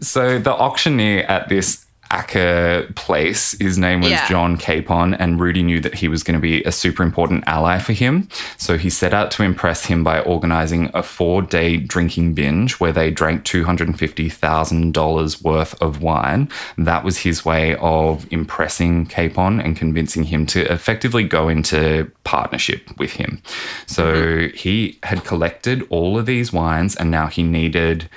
[0.00, 4.26] So the auctioneer at this Acker place, his name was Yeah.
[4.28, 7.78] John Kapon, and Rudy knew that he was going to be a super important ally
[7.78, 8.28] for him.
[8.56, 12.92] So he set out to impress him by organizing a four day drinking binge where
[12.92, 16.48] they drank $250,000 worth of wine.
[16.78, 22.98] That was his way of impressing Kapon and convincing him to effectively go into partnership
[22.98, 23.42] with him.
[23.86, 24.56] So mm-hmm.
[24.56, 28.08] he had collected all of these wines and now he needed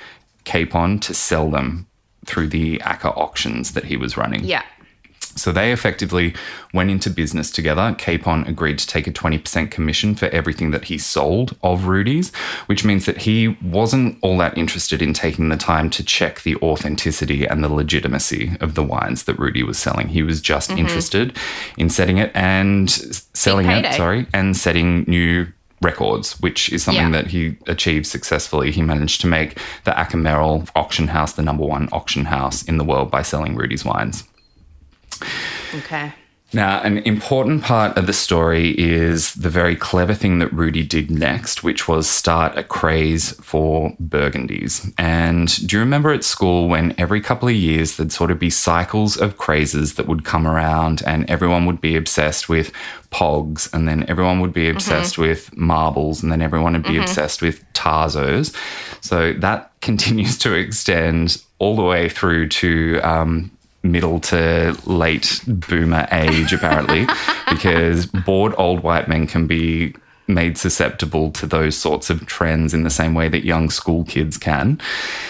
[0.44, 1.86] Kapon to sell them
[2.24, 4.44] through the Acker auctions that he was running.
[4.44, 4.62] Yeah.
[5.34, 6.34] So they effectively
[6.74, 7.94] went into business together.
[7.98, 12.34] Kapon agreed to take a 20% commission for everything that he sold of Rudy's,
[12.66, 16.56] which means that he wasn't all that interested in taking the time to check the
[16.56, 20.08] authenticity and the legitimacy of the wines that Rudy was selling.
[20.08, 20.80] He was just mm-hmm.
[20.80, 21.36] interested
[21.78, 22.90] in setting it and
[23.32, 25.46] selling it, sorry, and setting new
[25.82, 27.22] records, which is something Yeah.
[27.22, 28.70] that he achieved successfully.
[28.70, 30.18] He managed to make the Acker
[30.74, 34.24] auction house the number one auction house in the world by selling Rudy's wines.
[35.74, 36.12] Okay.
[36.54, 41.10] Now, an important part of the story is the very clever thing that Rudy did
[41.10, 44.92] next, which was start a craze for Burgundies.
[44.98, 48.50] And do you remember at school when every couple of years there'd sort of be
[48.50, 52.70] cycles of crazes that would come around and everyone would be obsessed with
[53.10, 57.40] pogs and then everyone would be obsessed with marbles and then everyone would be obsessed
[57.40, 58.54] with Tazos.
[59.00, 63.50] So that continues to extend all the way through to um,
[63.82, 67.06] middle to late boomer age, apparently,
[67.48, 69.94] because bored old white men can be
[70.28, 74.38] made susceptible to those sorts of trends in the same way that young school kids
[74.38, 74.80] can.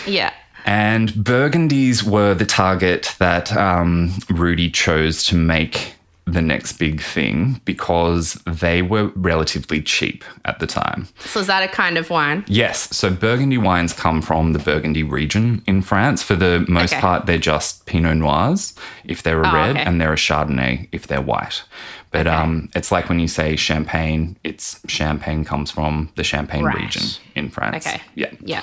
[0.06, 0.32] Yeah.
[0.64, 5.94] And Burgundies were the target that um, Rudy chose to make
[6.32, 11.06] the next big thing because they were relatively cheap at the time.
[11.20, 12.44] So is that a kind of wine?
[12.48, 12.94] Yes.
[12.96, 16.22] So Burgundy wines come from the Burgundy region in France.
[16.22, 17.00] For the most Okay.
[17.00, 18.74] part, they're just Pinot Noirs
[19.04, 19.80] if they're a Oh, red, okay.
[19.84, 21.62] and they're a Chardonnay if they're white.
[22.10, 26.76] But um, it's like when you say champagne, it's champagne comes from the Champagne Right.
[26.76, 27.02] region
[27.34, 27.86] in France.
[27.86, 28.00] Okay.
[28.14, 28.30] Yeah.
[28.44, 28.60] Yeah.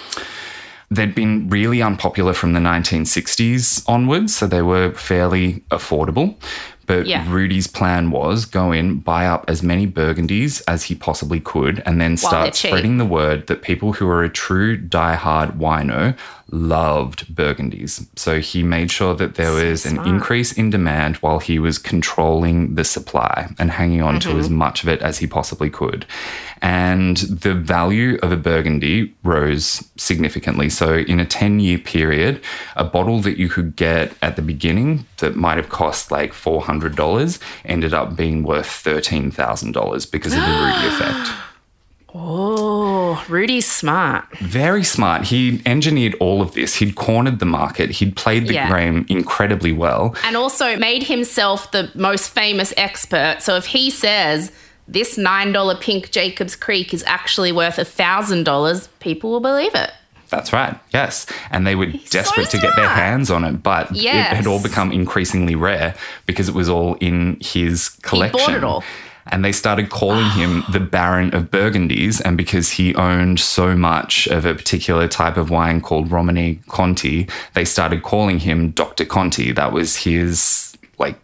[0.91, 6.35] they'd been really unpopular from the 1960s onwards, so they were fairly affordable.
[6.89, 7.23] But Yeah.
[7.29, 12.01] Rudy's plan was go in, buy up as many Burgundies as he possibly could, and
[12.01, 16.15] then While start spreading the word that people who are a true diehard wino
[16.51, 18.07] loved Burgundies.
[18.17, 22.75] So he made sure that there was an increase in demand while he was controlling
[22.75, 24.39] the supply and hanging on to Mm-hmm.
[24.39, 26.05] as much of it as he possibly could.
[26.61, 30.69] And the value of a Burgundy rose significantly.
[30.69, 32.41] So, in a 10 year period,
[32.75, 37.39] a bottle that you could get at the beginning that might have cost like $400
[37.65, 41.31] ended up being worth $13,000 because of the Rudy effect.
[42.15, 44.25] Oh, Rudy's smart.
[44.39, 45.25] Very smart.
[45.25, 46.75] He engineered all of this.
[46.75, 47.91] He'd cornered the market.
[47.91, 48.69] He'd played the Yeah.
[48.69, 50.15] game incredibly well.
[50.23, 53.37] And also made himself the most famous expert.
[53.41, 54.51] So if he says
[54.87, 59.91] this $9 pink Jacobs Creek is actually worth $1,000, people will believe it.
[60.29, 60.75] That's right.
[60.93, 61.25] Yes.
[61.51, 64.61] And they were desperate so to get their hands on it, but it had all
[64.61, 65.95] become increasingly rare
[66.27, 68.39] because it was all in his collection.
[68.39, 68.83] He bought it all.
[69.31, 72.21] And they started calling him the Baron of Burgundies.
[72.25, 77.65] And because he owned so much of a particular type of wine called Romanée-Conti, they
[77.65, 79.05] started calling him Dr.
[79.05, 79.51] Conti.
[79.51, 81.17] That was his like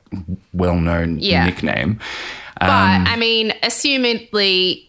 [0.54, 1.46] well-known Yeah.
[1.46, 2.00] nickname.
[2.60, 4.84] But Um, I mean, assumedly,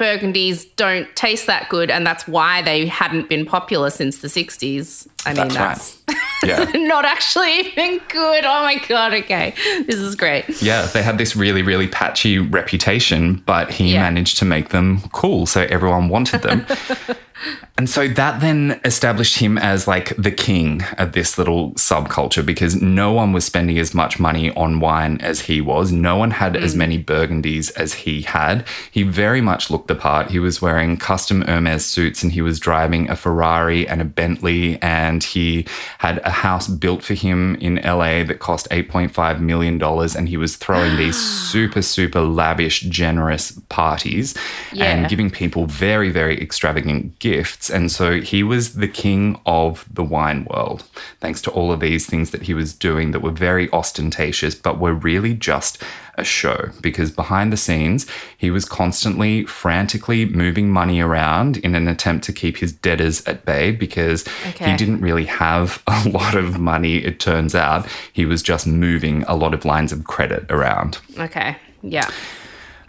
[0.00, 5.06] Burgundies don't taste that good, and that's why they hadn't been popular since the 60s.
[5.26, 6.16] I mean, That's that's, right.
[6.42, 6.64] Yeah.
[6.88, 8.44] not actually even good.
[8.46, 9.52] Oh my God, okay.
[9.86, 10.62] This is great.
[10.62, 14.00] Yeah, they had this really, really patchy reputation, but he Yeah.
[14.00, 15.44] managed to make them cool.
[15.44, 16.64] So everyone wanted them.
[17.78, 22.80] and so that then established him as like the king of this little subculture because
[22.82, 25.90] no one was spending as much money on wine as he was.
[25.90, 26.78] No one had as mm.
[26.78, 28.66] many Burgundies as he had.
[28.90, 30.30] He very much looked the part.
[30.30, 34.80] He was wearing custom Hermes suits and he was driving a Ferrari and a Bentley
[34.82, 35.66] and he
[35.98, 40.56] had a house built for him in LA that cost $8.5 million and he was
[40.56, 41.16] throwing these
[41.50, 44.36] super, super lavish, generous parties
[44.72, 44.84] Yeah.
[44.84, 47.29] and giving people very, very extravagant gifts.
[47.70, 50.84] And so he was the king of the wine world,
[51.20, 54.78] thanks to all of these things that he was doing that were very ostentatious, but
[54.78, 55.82] were really just
[56.16, 56.70] a show.
[56.80, 58.06] Because behind the scenes,
[58.36, 63.44] he was constantly, frantically moving money around in an attempt to keep his debtors at
[63.44, 64.26] bay because
[64.70, 67.86] he didn't really have a lot of money, it turns out.
[68.12, 70.98] He was just moving a lot of lines of credit around.
[71.18, 71.56] Okay.
[71.82, 72.10] Yeah.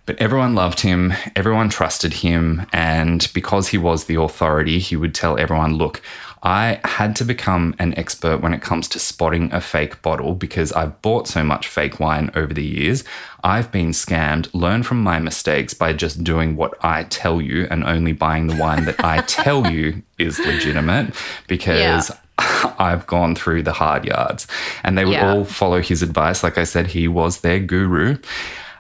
[0.06, 5.14] But everyone loved him, everyone trusted him, and because he was the authority, he would
[5.14, 6.02] tell everyone, look,
[6.44, 10.72] I had to become an expert when it comes to spotting a fake bottle because
[10.74, 13.04] I've bought so much fake wine over the years.
[13.44, 14.50] I've been scammed.
[14.52, 18.56] Learn from my mistakes by just doing what I tell you and only buying the
[18.56, 21.14] wine that I tell you is legitimate
[21.48, 24.48] because I've gone through the hard yards.
[24.84, 25.32] And they would Yeah.
[25.36, 26.42] all follow his advice.
[26.44, 28.18] Like I said, he was their guru.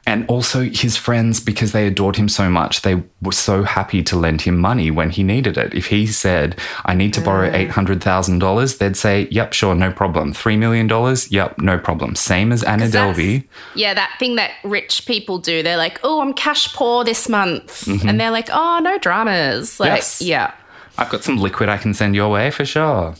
[0.07, 4.15] And also his friends, because they adored him so much, they were so happy to
[4.15, 5.75] lend him money when he needed it.
[5.75, 10.33] If he said, I need to borrow $800,000, they'd say, Yep, sure, no problem.
[10.33, 10.89] $3 million?
[11.29, 12.15] Yep, no problem.
[12.15, 13.47] Same as Anna Delvey.
[13.75, 15.61] Yeah, that thing that rich people do.
[15.61, 17.87] They're like, oh, I'm cash poor this month.
[17.87, 19.79] And they're like, oh, no dramas.
[19.79, 19.95] Like, Mm-hmm.
[19.97, 20.21] Yes.
[20.21, 20.53] yeah,
[20.97, 23.15] I've got some liquid I can send your way for sure.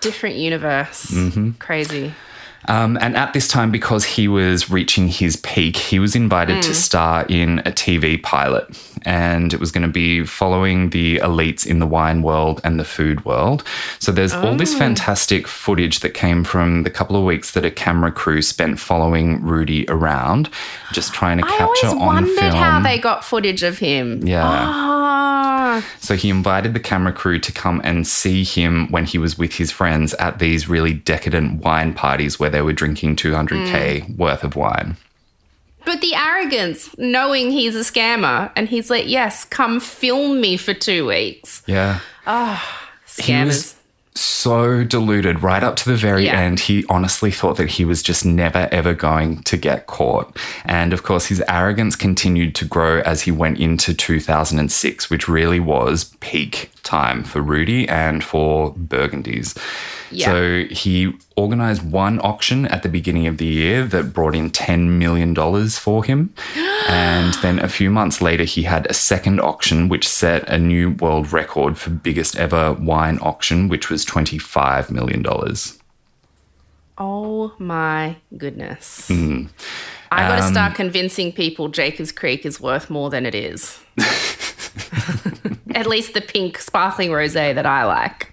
[0.00, 1.06] different universe.
[1.10, 1.50] Mm-hmm.
[1.52, 2.14] Crazy.
[2.68, 6.74] Um, and at this time, because he was reaching his peak, he was invited to
[6.74, 8.66] star in a TV pilot.
[9.04, 12.84] And it was going to be following the elites in the wine world and the
[12.84, 13.64] food world.
[13.98, 17.70] So there's all this fantastic footage that came from the couple of weeks that a
[17.70, 20.48] camera crew spent following Rudy around,
[20.92, 22.54] just trying to I capture always on wondered film.
[22.54, 24.24] how they got footage of him.
[24.24, 24.44] Yeah.
[24.46, 29.36] Ah, So he invited the camera crew to come and see him when he was
[29.36, 34.16] with his friends at these really decadent wine parties where they were drinking 200k mm.
[34.16, 34.96] worth of wine.
[35.84, 40.72] but the arrogance, knowing he's a scammer, and he's like, yes, come film me for
[40.74, 41.62] two weeks.
[41.66, 41.98] Yeah.
[42.24, 43.46] Ah, he Scammers.
[43.46, 43.74] was
[44.14, 46.38] so deluded right up to the very Yeah.
[46.38, 46.60] end.
[46.60, 50.36] He honestly thought that he was just never, ever going to get caught.
[50.66, 55.58] And of course, his arrogance continued to grow as he went into 2006, which really
[55.60, 59.56] was peak time for Rudy and for Burgundies.
[60.12, 60.26] Yeah.
[60.26, 64.88] So he organized one auction at the beginning of the year that brought in $10
[64.98, 65.34] million
[65.70, 66.32] for him.
[66.88, 70.90] and then a few months later, he had a second auction, which set a new
[70.92, 75.24] world record for biggest ever wine auction, which was $25 million.
[76.98, 79.10] Oh my goodness.
[79.10, 83.78] I got to Um, start convincing people Jacobs Creek is worth more than it is.
[85.74, 88.28] At least the pink sparkling rosé that I like.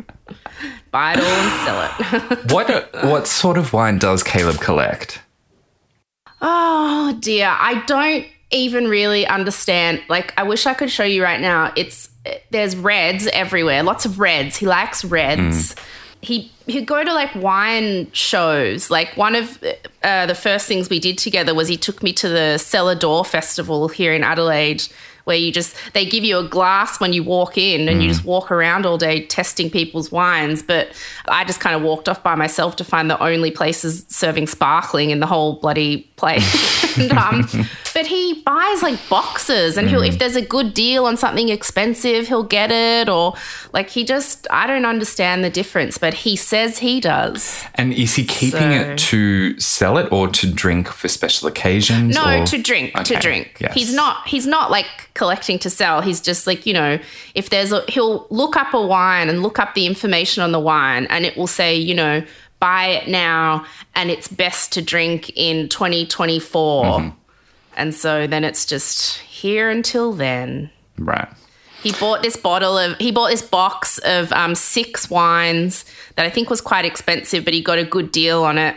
[0.92, 2.52] Buy it all and sell it.
[2.52, 5.22] What what sort of wine does Caleb collect?
[6.42, 10.02] oh dear, I don't even really understand.
[10.10, 11.72] Like, I wish I could show you right now.
[11.76, 12.10] It's
[12.52, 14.58] there's reds everywhere, lots of reds.
[14.58, 15.76] He likes reds.
[16.22, 18.90] He he'd go to like wine shows.
[18.90, 19.64] Like one of
[20.04, 23.26] uh, the first things we did together was he took me to the Cellar Door
[23.26, 24.84] Festival here in Adelaide,
[25.30, 28.26] where you just they give you a glass when you walk in and you just
[28.26, 30.62] walk around all day testing people's wines.
[30.62, 30.90] But
[31.30, 35.12] I just kind of walked off by myself to find the only places serving sparkling
[35.12, 36.98] in the whole bloody place.
[36.98, 37.48] and, um,
[37.94, 42.28] but he buys like boxes, and he'll if there's a good deal on something expensive,
[42.28, 43.08] he'll get it.
[43.08, 43.36] Or
[43.72, 47.64] like he just I don't understand the difference, but he says he does.
[47.76, 52.16] And is he keeping So- it to sell it or to drink for special occasions?
[52.16, 53.58] No, or- to drink, to drink.
[53.60, 53.74] yes.
[53.76, 54.88] He's not he's not like
[55.20, 56.02] collecting to sell.
[56.02, 56.98] He's just like, you know,
[57.36, 60.60] if there's a he'll look up a wine and look up the information on the
[60.60, 62.24] wine and it will say, you know,
[62.60, 63.66] buy it now
[63.96, 66.86] and it's best to drink in 2024.
[66.86, 67.10] Mm-hmm.
[67.76, 70.72] And so then it's just here until then.
[70.98, 71.28] Right.
[71.84, 76.30] He bought this bottle of he bought this box of um, six wines that I
[76.30, 78.76] think was quite expensive, but he got a good deal on it.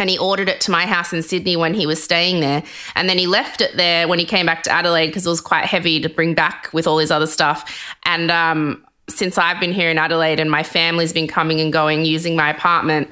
[0.00, 2.62] And he ordered it to my house in Sydney when he was staying there.
[2.96, 5.42] And then he left it there when he came back to Adelaide because it was
[5.42, 7.86] quite heavy to bring back with all his other stuff.
[8.04, 12.04] And um, since I've been here in Adelaide and my family's been coming and going
[12.04, 13.08] using my apartment,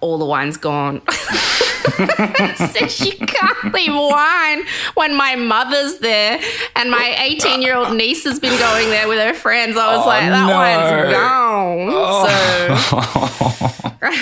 [0.00, 1.02] all the wine's gone.
[1.10, 4.62] Said you can't leave wine
[4.94, 6.40] when my mother's there
[6.76, 9.76] and my 18 year old niece has been going there with her friends.
[9.76, 10.56] I was like, that no.
[10.56, 11.90] wine's gone.
[13.82, 14.12] So, but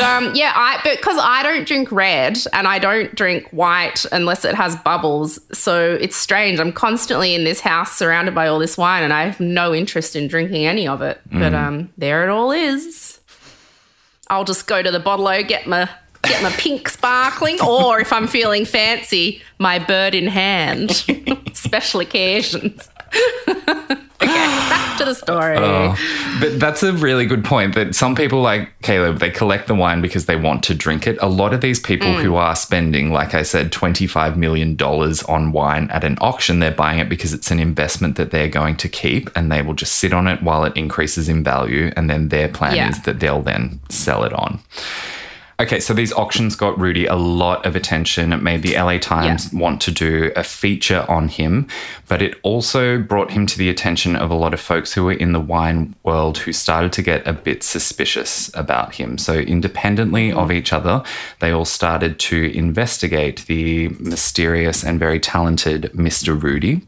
[0.00, 4.56] um, yeah, I because I don't drink red and I don't drink white unless it
[4.56, 5.38] has bubbles.
[5.56, 6.58] So it's strange.
[6.58, 10.16] I'm constantly in this house surrounded by all this wine, and I have no interest
[10.16, 11.20] in drinking any of it.
[11.30, 13.20] But um, there it all is.
[14.28, 15.88] I'll just go to the bottle get my
[16.24, 20.90] get my pink sparkling, or if I'm feeling fancy, my bird in hand.
[21.54, 22.88] Special occasions.
[23.48, 23.54] okay,
[24.20, 25.56] back to the story.
[25.58, 25.94] Oh,
[26.40, 30.00] but that's a really good point that some people like Caleb, they collect the wine
[30.00, 31.18] because they want to drink it.
[31.20, 32.22] A lot of these people Mm.
[32.22, 37.00] who are spending, like I said, $25 million on wine at an auction, they're buying
[37.00, 40.12] it because it's an investment that they're going to keep and they will just sit
[40.14, 41.92] on it while it increases in value.
[41.96, 42.88] And then their plan Yeah.
[42.90, 44.60] is that they'll then sell it on.
[45.62, 48.32] Okay, so these auctions got Rudy a lot of attention.
[48.32, 51.68] It made the LA Times want to do a feature on him,
[52.08, 55.12] but it also brought him to the attention of a lot of folks who were
[55.12, 59.16] in the wine world who started to get a bit suspicious about him.
[59.18, 60.54] So, independently of mm.
[60.54, 61.04] each other,
[61.38, 66.42] they all started to investigate the mysterious and very talented Mr.
[66.42, 66.84] Rudy.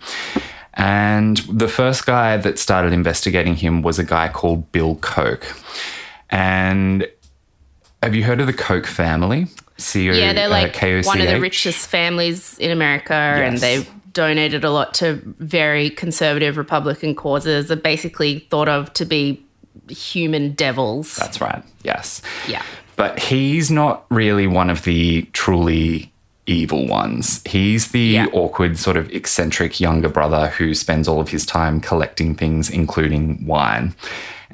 [0.75, 5.47] And the first guy that started investigating him was a guy called Bill Koch.
[6.29, 7.07] And
[8.05, 9.47] have you heard of the Koch family?
[9.95, 11.07] Yeah, they're uh, like K-O-C-H?
[11.07, 16.57] one of the richest families in America, and they've donated a lot to very conservative
[16.57, 17.71] Republican causes.
[17.71, 19.45] Are basically thought of to be
[19.89, 21.17] human devils.
[21.17, 21.63] That's right.
[21.83, 22.23] Yes.
[22.49, 22.63] Yeah.
[22.97, 26.13] But he's not really one of the truly
[26.47, 27.43] evil ones.
[27.47, 28.27] He's the Yeah.
[28.33, 33.45] awkward, sort of eccentric younger brother who spends all of his time collecting things, including
[33.47, 33.95] wine.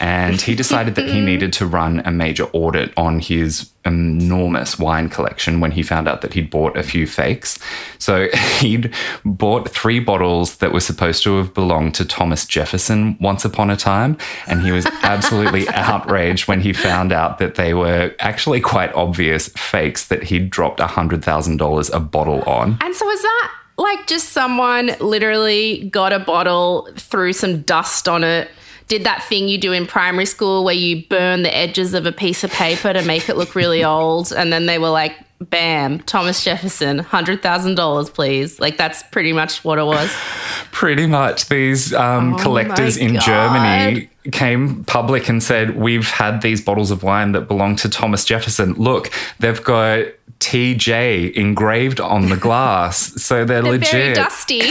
[0.01, 5.09] And he decided that he needed to run a major audit on his enormous wine
[5.09, 7.59] collection when he found out that he'd bought a few fakes.
[7.99, 8.29] So
[8.59, 8.93] he'd
[9.25, 13.77] bought three bottles that were supposed to have belonged to Thomas Jefferson once upon a
[13.77, 14.19] time.
[14.47, 19.49] And he was absolutely outraged when he found out that they were actually quite obvious
[19.49, 22.79] fakes that he'd dropped $100,000 a bottle on.
[22.81, 28.23] And so is that like just someone literally got a bottle, threw some dust on
[28.23, 28.51] it,
[28.91, 32.13] did that thing you do in primary school where you burn the edges of a
[32.13, 36.01] piece of paper to make it look really old, and then they were like, "Bam,
[36.01, 40.11] Thomas Jefferson, hundred thousand dollars, please." Like that's pretty much what it was.
[40.73, 43.23] Pretty much, these um, collectors Oh my in God.
[43.23, 48.25] Germany came public and said, We've had these bottles of wine that belong to Thomas
[48.25, 48.73] Jefferson.
[48.75, 49.11] Look,
[49.41, 50.07] they've got
[50.39, 53.21] TJ engraved on the glass.
[53.23, 53.91] So they're, They're legit.
[53.93, 54.71] very dusty.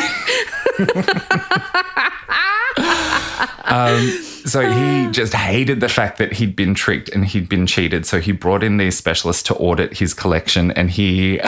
[3.70, 4.10] Um,
[4.46, 8.06] so he just hated the fact that he'd been tricked and he'd been cheated.
[8.06, 10.72] So he brought in these specialists to audit his collection.
[10.72, 11.40] And he,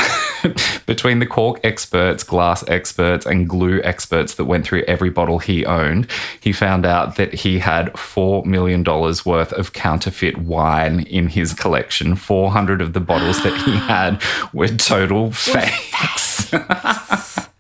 [0.86, 5.66] between the cork experts, glass experts, and glue experts that went through every bottle he
[5.66, 6.08] owned,
[6.40, 12.16] he found out that he had $4 million worth of counterfeit wine in his collection.
[12.16, 14.22] 400 of the bottles that he had
[14.54, 16.54] were total fakes.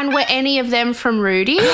[0.00, 1.58] and were any of them from Rudy?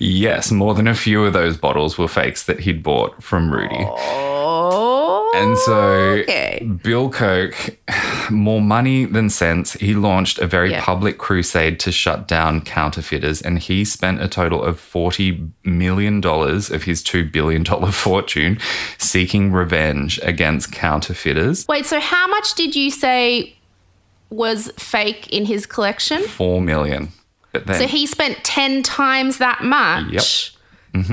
[0.00, 3.76] Yes, more than a few of those bottles were fakes that he'd bought from Rudy.
[3.78, 5.32] Oh.
[5.36, 5.74] And so
[6.22, 6.68] Okay.
[6.82, 7.70] Bill Koch,
[8.28, 13.40] more money than sense, he launched a very public crusade to shut down counterfeiters.
[13.40, 18.58] And he spent a total of $40 million of his $2 billion fortune
[18.98, 21.66] seeking revenge against counterfeiters.
[21.68, 23.54] Wait, so how much did you say
[24.30, 26.22] was fake in his collection?
[26.22, 27.10] $4 million.
[27.54, 30.50] But then, So he spent 10 times that much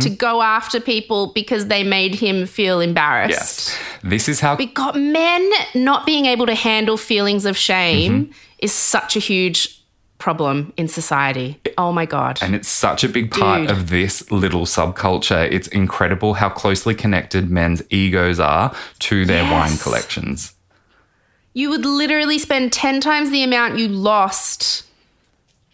[0.02, 3.70] to go after people because they made him feel embarrassed.
[3.70, 8.32] yes, this is how Because men not being able to handle feelings of shame Mm-hmm.
[8.60, 9.80] is such a huge
[10.20, 11.60] problem in society.
[11.80, 12.38] Oh my God.
[12.44, 13.72] And it's such a big part Dude.
[13.72, 15.52] of this little subculture.
[15.52, 20.54] It's incredible how closely connected men's egos are to their wine collections.
[21.54, 24.84] You would literally spend 10 times the amount you lost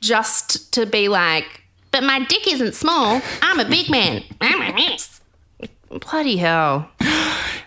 [0.01, 3.21] just to be like, but my dick isn't small.
[3.41, 4.23] I'm a big man.
[4.41, 5.21] I'm a mess.
[5.89, 6.89] Bloody hell.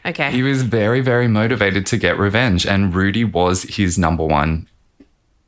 [0.06, 0.30] Okay.
[0.30, 4.66] He was very, very motivated to get revenge, and Rudy was his number one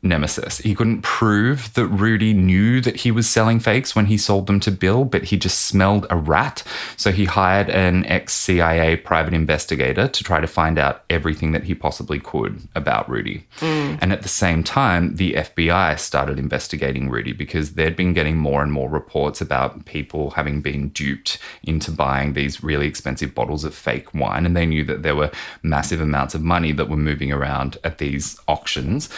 [0.03, 0.59] nemesis.
[0.59, 4.59] He couldn't prove that Rudy knew that he was selling fakes when he sold them
[4.61, 6.65] to Bill, but he just smelled a rat.
[6.97, 11.65] So he hired an ex CIA private investigator to try to find out everything that
[11.65, 13.47] he possibly could about Rudy.
[13.61, 13.99] Mm.
[14.01, 18.63] And at the same time, the FBI started investigating Rudy because they'd been getting more
[18.63, 23.75] and more reports about people having been duped into buying these really expensive bottles of
[23.75, 24.47] fake wine.
[24.47, 25.31] And they knew that there were
[25.63, 29.09] massive amounts of money that were moving around at these auctions.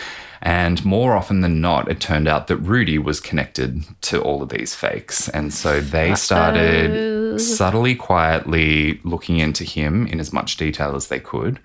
[0.45, 4.51] And more often than not, it turned out that Rudy was connected to all of
[4.51, 5.26] these fakes.
[5.30, 11.18] And so they started subtly, quietly looking into him in as much detail as they
[11.18, 11.61] could.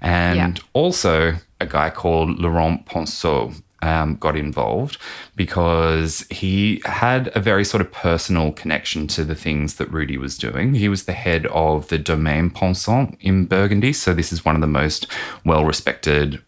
[0.00, 0.62] And Yeah.
[0.74, 4.98] also, a guy called Laurent Ponsot um, got involved
[5.36, 10.38] because he had a very sort of personal connection to the things that Rudy was
[10.38, 10.74] doing.
[10.74, 13.92] He was the head of the Domaine Ponsot in Burgundy.
[13.92, 15.06] So, this is one of the most
[15.44, 16.42] well respected.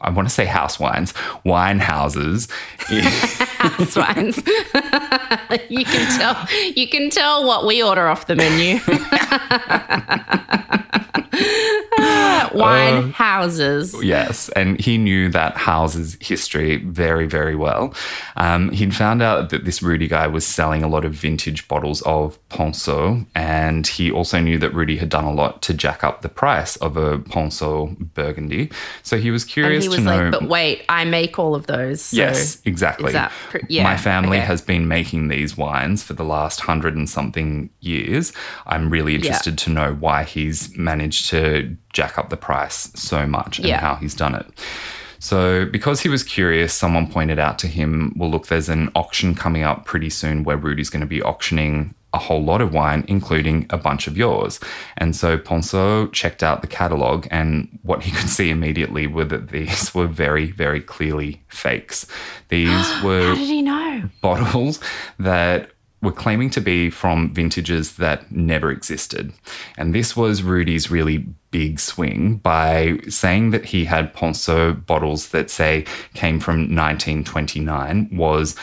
[0.00, 1.14] I want to say house wines,
[1.44, 2.48] wine houses.
[3.86, 4.36] Swines.
[5.70, 8.78] you can tell you can tell what we order off the menu.
[12.54, 13.94] Wine houses.
[14.02, 17.94] Yes, and he knew that house's history very, very well.
[18.36, 22.02] Um, he'd found out that this Rudy guy was selling a lot of vintage bottles
[22.02, 26.22] of Ponsot, and he also knew that Rudy had done a lot to jack up
[26.22, 28.70] the price of a Ponsot Burgundy.
[29.02, 30.22] So he was curious he was to know.
[30.24, 32.02] like, but wait, I make all of those.
[32.02, 33.08] So Yes, exactly.
[33.08, 33.32] is that
[33.68, 34.46] yeah, My family okay.
[34.46, 38.32] has been making these wines for the last hundred and something years.
[38.66, 43.58] I'm really interested to know why he's managed to jack up the price so much
[43.58, 43.80] and Yeah.
[43.80, 44.46] how he's done it.
[45.18, 49.34] So, because he was curious, someone pointed out to him, well, look, there's an auction
[49.34, 53.04] coming up pretty soon where Rudy's going to be auctioning a whole lot of wine,
[53.08, 54.60] including a bunch of yours.
[54.96, 59.48] And so Ponsot checked out the catalogue, and what he could see immediately were that
[59.48, 62.06] these were very, very clearly fakes.
[62.48, 62.70] These
[63.02, 64.08] were How did he know?
[64.22, 64.80] bottles
[65.18, 69.32] that were claiming to be from vintages that never existed.
[69.78, 75.50] And this was Rudy's really big swing by saying that he had Ponsot bottles that
[75.50, 78.54] say came from 1929 was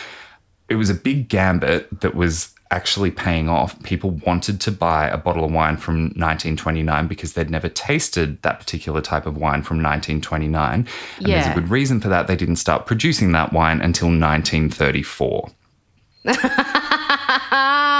[0.69, 3.81] it was a big gambit that was actually paying off.
[3.83, 8.59] People wanted to buy a bottle of wine from 1929 because they'd never tasted that
[8.59, 10.73] particular type of wine from 1929.
[10.73, 10.87] And
[11.27, 12.27] there's a good reason for that.
[12.27, 15.51] They didn't start producing that wine until 1934.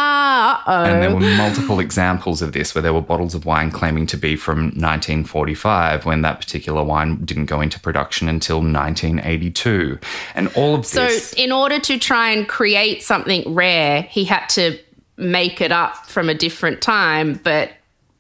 [0.42, 0.84] Uh-oh.
[0.84, 4.18] And there were multiple examples of this where there were bottles of wine claiming to
[4.18, 10.00] be from 1945 when that particular wine didn't go into production until 1982.
[10.36, 11.30] And all of So, this.
[11.32, 14.78] So, in order to try and create something rare, he had to
[15.18, 17.72] make it up from a different time, but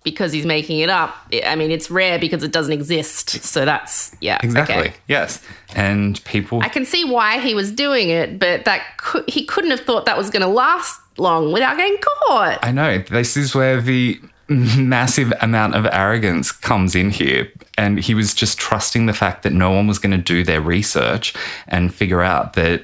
[0.03, 3.29] because he's making it up, I mean, it's rare because it doesn't exist.
[3.43, 4.39] So that's, yeah.
[4.41, 4.75] Exactly.
[4.75, 4.93] okay.
[5.07, 5.41] Yes.
[5.75, 6.61] And people.
[6.61, 10.05] I can see why he was doing it, but that could, he couldn't have thought
[10.05, 12.59] that was going to last long without getting caught.
[12.63, 12.99] I know.
[12.99, 17.51] This is where the massive amount of arrogance comes in here.
[17.77, 20.61] And he was just trusting the fact that no one was going to do their
[20.61, 21.33] research
[21.67, 22.83] and figure out that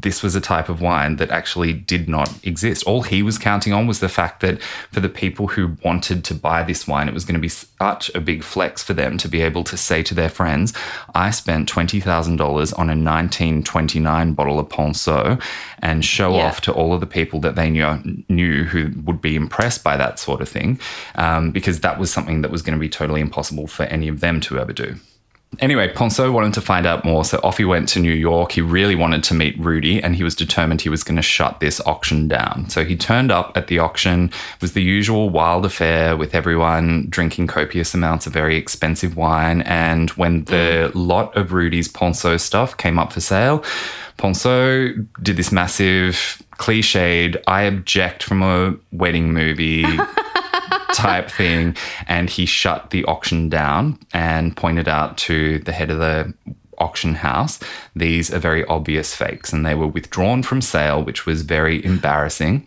[0.00, 2.84] this was a type of wine that actually did not exist.
[2.84, 6.34] All he was counting on was the fact that for the people who wanted to
[6.34, 9.28] buy this wine, it was going to be such a big flex for them to
[9.28, 10.72] be able to say to their friends,
[11.16, 15.42] I spent $20,000 on a 1929 bottle of Ponsot
[15.80, 16.46] and show Yeah.
[16.46, 19.96] off to all of the people that they knew, knew who would be impressed by
[19.96, 20.78] that sort of thing,
[21.16, 24.20] um, because that was something that was going to be totally impossible for any of
[24.20, 24.96] them to ever do.
[25.60, 28.52] Anyway, Ponsot wanted to find out more, so off he went to New York.
[28.52, 31.58] He really wanted to meet Rudy, and he was determined he was going to shut
[31.58, 32.68] this auction down.
[32.68, 34.26] So he turned up at the auction.
[34.26, 39.62] It was the usual wild affair with everyone drinking copious amounts of very expensive wine.
[39.62, 43.64] And when the lot of Rudy's Ponsot stuff came up for sale,
[44.16, 49.84] Ponsot did this massive cliched, I object from a wedding movie
[50.94, 51.76] type thing.
[52.06, 56.32] And he shut the auction down and pointed out to the head of the
[56.78, 57.58] auction house,
[57.96, 59.52] these are very obvious fakes.
[59.52, 62.66] And they were withdrawn from sale, which was very embarrassing.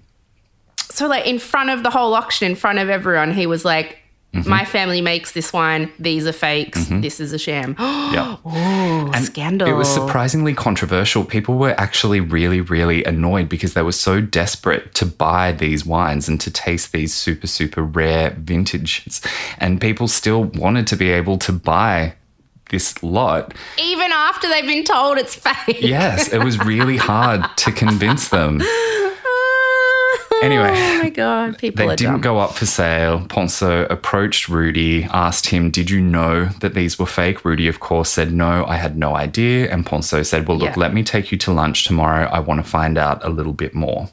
[0.89, 4.00] So, like in front of the whole auction, in front of everyone, he was like,
[4.33, 4.49] Mm-hmm.
[4.49, 5.91] "My family makes this wine.
[5.99, 6.85] These are fakes.
[6.87, 7.75] This is a sham."
[8.11, 8.35] Yeah.
[8.43, 9.69] oh, scandal!
[9.69, 11.23] It was surprisingly controversial.
[11.23, 16.27] People were actually really, really annoyed because they were so desperate to buy these wines
[16.27, 19.21] and to taste these super, super rare vintages.
[19.59, 22.15] And people still wanted to be able to buy
[22.69, 23.53] this lot.
[23.77, 25.81] Even after they've been told it's fake.
[25.81, 28.61] Yes, it was really hard to convince them.
[30.41, 32.21] Anyway, oh my god, people They didn't dumb.
[32.21, 33.19] go up for sale.
[33.27, 37.45] Ponsot approached Rudy, asked him, Did you know that these were fake?
[37.45, 39.71] Rudy, of course, said, No, I had no idea.
[39.71, 40.79] And Ponsot said, Well, look, Yeah.
[40.79, 42.25] let me take you to lunch tomorrow.
[42.27, 44.09] I want to find out a little bit more.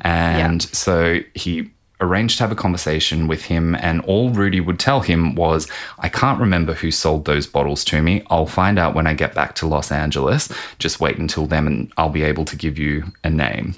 [0.00, 3.76] And so he arranged to have a conversation with him.
[3.76, 5.68] And all Rudy would tell him was,
[6.00, 8.22] I can't remember who sold those bottles to me.
[8.28, 10.50] I'll find out when I get back to Los Angeles.
[10.80, 13.76] Just wait until then and I'll be able to give you a name.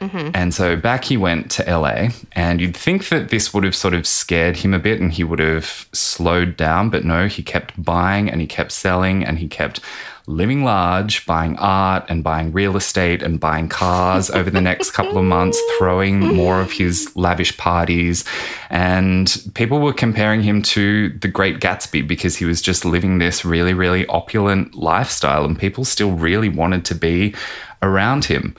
[0.00, 0.30] Mm-hmm.
[0.34, 3.94] And so back he went to LA, and you'd think that this would have sort
[3.94, 7.82] of scared him a bit and he would have slowed down, but no, he kept
[7.82, 9.80] buying and he kept selling and he kept
[10.28, 15.16] living large, buying art and buying real estate and buying cars over the next couple
[15.16, 18.24] of months, throwing more of his lavish parties.
[18.68, 23.44] And people were comparing him to the Great Gatsby because he was just living this
[23.44, 27.34] really, really opulent lifestyle, and people still really wanted to be
[27.82, 28.54] around him.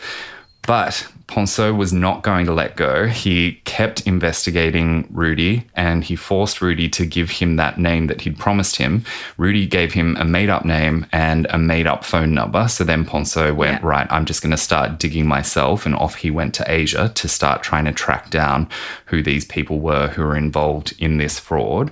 [0.64, 3.08] But Ponsot was not going to let go.
[3.08, 8.40] He kept investigating Rudy and he forced Rudy to give him that name that he'd
[8.40, 9.06] promised him.
[9.38, 12.68] Rudy gave him a made up name and a made up phone number.
[12.68, 13.88] So then Ponsot went, Yeah.
[13.88, 15.86] Right, I'm just going to start digging myself.
[15.86, 18.68] And off he went to Asia to start trying to track down
[19.06, 21.92] who these people were who were involved in this fraud.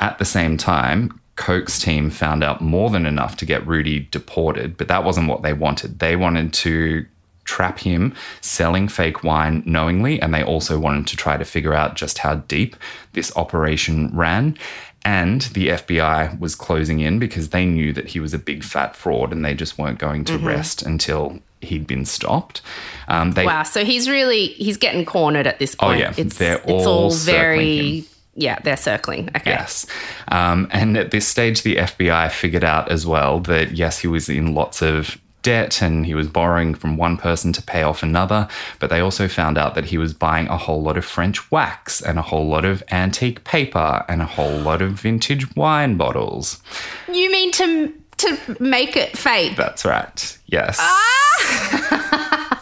[0.00, 4.76] At the same time, Koch's team found out more than enough to get Rudy deported,
[4.76, 5.98] but that wasn't what they wanted.
[5.98, 7.06] They wanted to
[7.44, 11.96] trap him selling fake wine knowingly, and they also wanted to try to figure out
[11.96, 12.76] just how deep
[13.12, 14.56] this operation ran.
[15.04, 18.94] And the FBI was closing in because they knew that he was a big fat
[18.94, 22.62] fraud and they just weren't going to rest until he'd been stopped.
[23.08, 25.96] Um, they Wow, so he's really he's getting cornered at this point.
[25.96, 28.06] Oh, yeah, it's they're it's all all very him.
[28.34, 29.28] yeah, they're circling.
[29.36, 29.50] Okay.
[29.50, 29.86] Yes.
[30.28, 34.28] Um, and at this stage, the FBI figured out as well that yes, he was
[34.28, 38.48] in lots of debt and he was borrowing from one person to pay off another.
[38.78, 42.00] But they also found out that he was buying a whole lot of French wax
[42.00, 46.62] and a whole lot of antique paper and a whole lot of vintage wine bottles.
[47.12, 49.56] You mean to to make it fake?
[49.56, 50.38] That's right.
[50.46, 50.78] Yes.
[50.80, 52.08] Ah!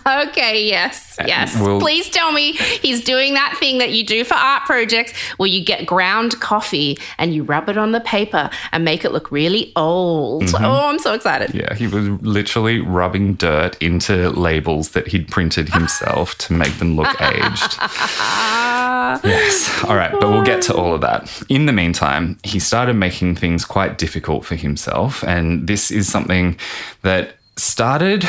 [0.29, 1.59] Okay, yes, yes.
[1.61, 5.49] we'll- Please tell me he's doing that thing that you do for art projects where
[5.49, 9.31] you get ground coffee and you rub it on the paper and make it look
[9.31, 10.45] really old.
[10.55, 11.49] Oh, I'm so excited.
[11.51, 11.59] Mm-hmm.
[11.59, 16.97] Yeah, he was literally rubbing dirt into labels that he'd printed himself to make them
[16.97, 17.77] look aged.
[19.25, 19.85] yes.
[19.85, 21.43] All right, but we'll get to all of that.
[21.49, 25.23] In the meantime, he started making things quite difficult for himself.
[25.25, 26.57] And this is something
[27.03, 28.25] that started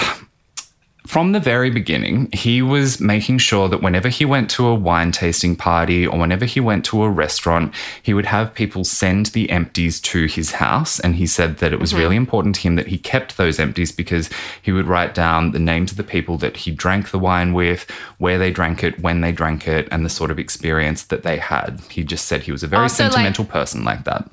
[1.07, 5.11] from the very beginning, he was making sure that whenever he went to a wine
[5.11, 7.73] tasting party or whenever he went to a restaurant,
[8.03, 10.99] he would have people send the empties to his house.
[10.99, 11.99] And he said that it was mm-hmm.
[12.01, 14.29] really important to him that he kept those empties because
[14.61, 17.89] he would write down the names of the people that he drank the wine with,
[18.19, 21.37] where they drank it, when they drank it, and the sort of experience that they
[21.37, 21.81] had.
[21.89, 24.29] He just said he was a very Oh, so, like- sentimental person like that.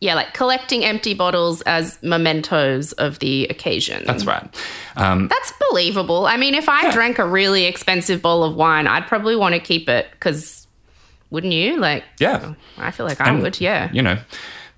[0.00, 4.02] Yeah, like collecting empty bottles as mementos of the occasion.
[4.06, 4.42] That's right.
[4.96, 6.26] Um, That's believable.
[6.26, 9.60] I mean, if I drank a really expensive bowl of wine, I'd probably want to
[9.60, 10.66] keep it because
[11.30, 11.78] wouldn't you?
[11.78, 12.54] Like, yeah.
[12.78, 13.90] I feel like I And, would, yeah.
[13.92, 14.18] You know,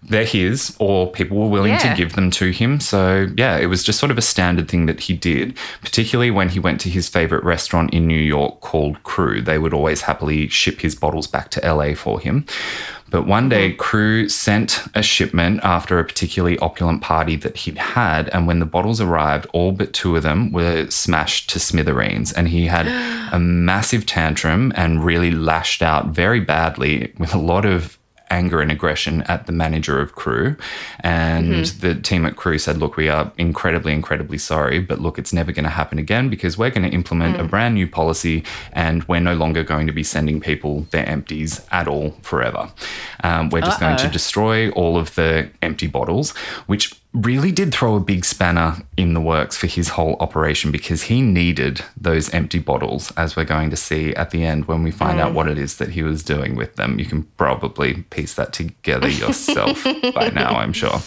[0.02, 1.78] they're his, or people were willing Yeah.
[1.90, 2.80] to give them to him.
[2.80, 6.48] So, yeah, it was just sort of a standard thing that he did, particularly when
[6.48, 9.40] he went to his favorite restaurant in New York called Cru.
[9.40, 12.46] They would always happily ship his bottles back to LA for him.
[13.10, 13.78] But one day, mm-hmm.
[13.78, 18.30] Cru sent a shipment after a particularly opulent party that he'd had.
[18.30, 22.32] And when the bottles arrived, all but two of them were smashed to smithereens.
[22.32, 22.86] And he had
[23.32, 27.98] a massive tantrum and really lashed out very badly with a lot of
[28.32, 30.56] anger and aggression at the manager of Cru.
[31.00, 31.80] And Mm-hmm.
[31.86, 35.52] the team at Cru said, Look, we are incredibly, incredibly sorry, but look, it's never
[35.52, 37.44] going to happen again because we're going to implement Mm.
[37.44, 41.60] a brand new policy and we're no longer going to be sending people their empties
[41.70, 42.70] at all forever.
[43.22, 46.30] Um, we're just going to destroy all of the empty bottles,
[46.66, 51.02] which really did throw a big spanner in the works for his whole operation because
[51.02, 54.90] he needed those empty bottles, as we're going to see at the end when we
[54.90, 55.34] find out mm.
[55.34, 56.98] what it is that he was doing with them.
[56.98, 59.84] You can probably piece that together yourself
[60.14, 61.00] by now, I'm sure.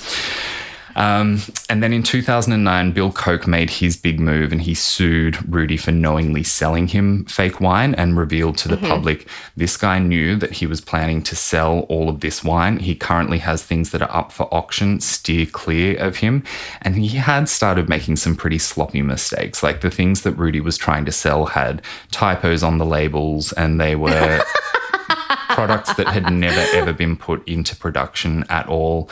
[0.95, 5.77] Um, and then in 2009, Bill Koch made his big move and he sued Rudy
[5.77, 9.27] for knowingly selling him fake wine and revealed to the public
[9.57, 12.79] this guy knew that he was planning to sell all of this wine.
[12.79, 16.43] He currently has things that are up for auction, steer clear of him.
[16.81, 19.63] And he had started making some pretty sloppy mistakes.
[19.63, 21.81] Like the things that Rudy was trying to sell had
[22.11, 24.43] typos on the labels and they were
[25.49, 29.09] products that had never ever been put into production at all.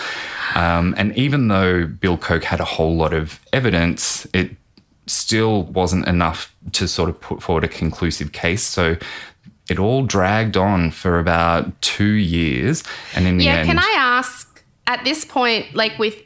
[0.56, 4.52] Um, and even though Bill Koch had a whole lot of evidence, it
[5.06, 8.64] still wasn't enough to sort of put forward a conclusive case.
[8.64, 8.96] So
[9.70, 12.84] it all dragged on for about two years.
[13.16, 16.22] And in the Yeah, end, can I ask at this point, like with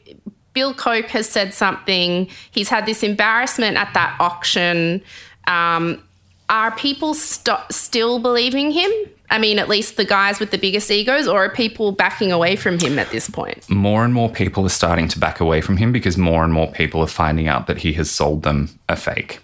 [0.54, 5.04] Bill Koch has said something, he's had this embarrassment at that auction.
[5.46, 6.04] Um,
[6.50, 8.92] are people st- still believing him?
[9.30, 12.56] I mean, at least the guys with the biggest egos, or are people backing away
[12.56, 13.70] from him at this point?
[13.70, 16.68] more and more people are starting to back away from him because more and more
[16.72, 19.40] people are finding out that he has sold them a fake.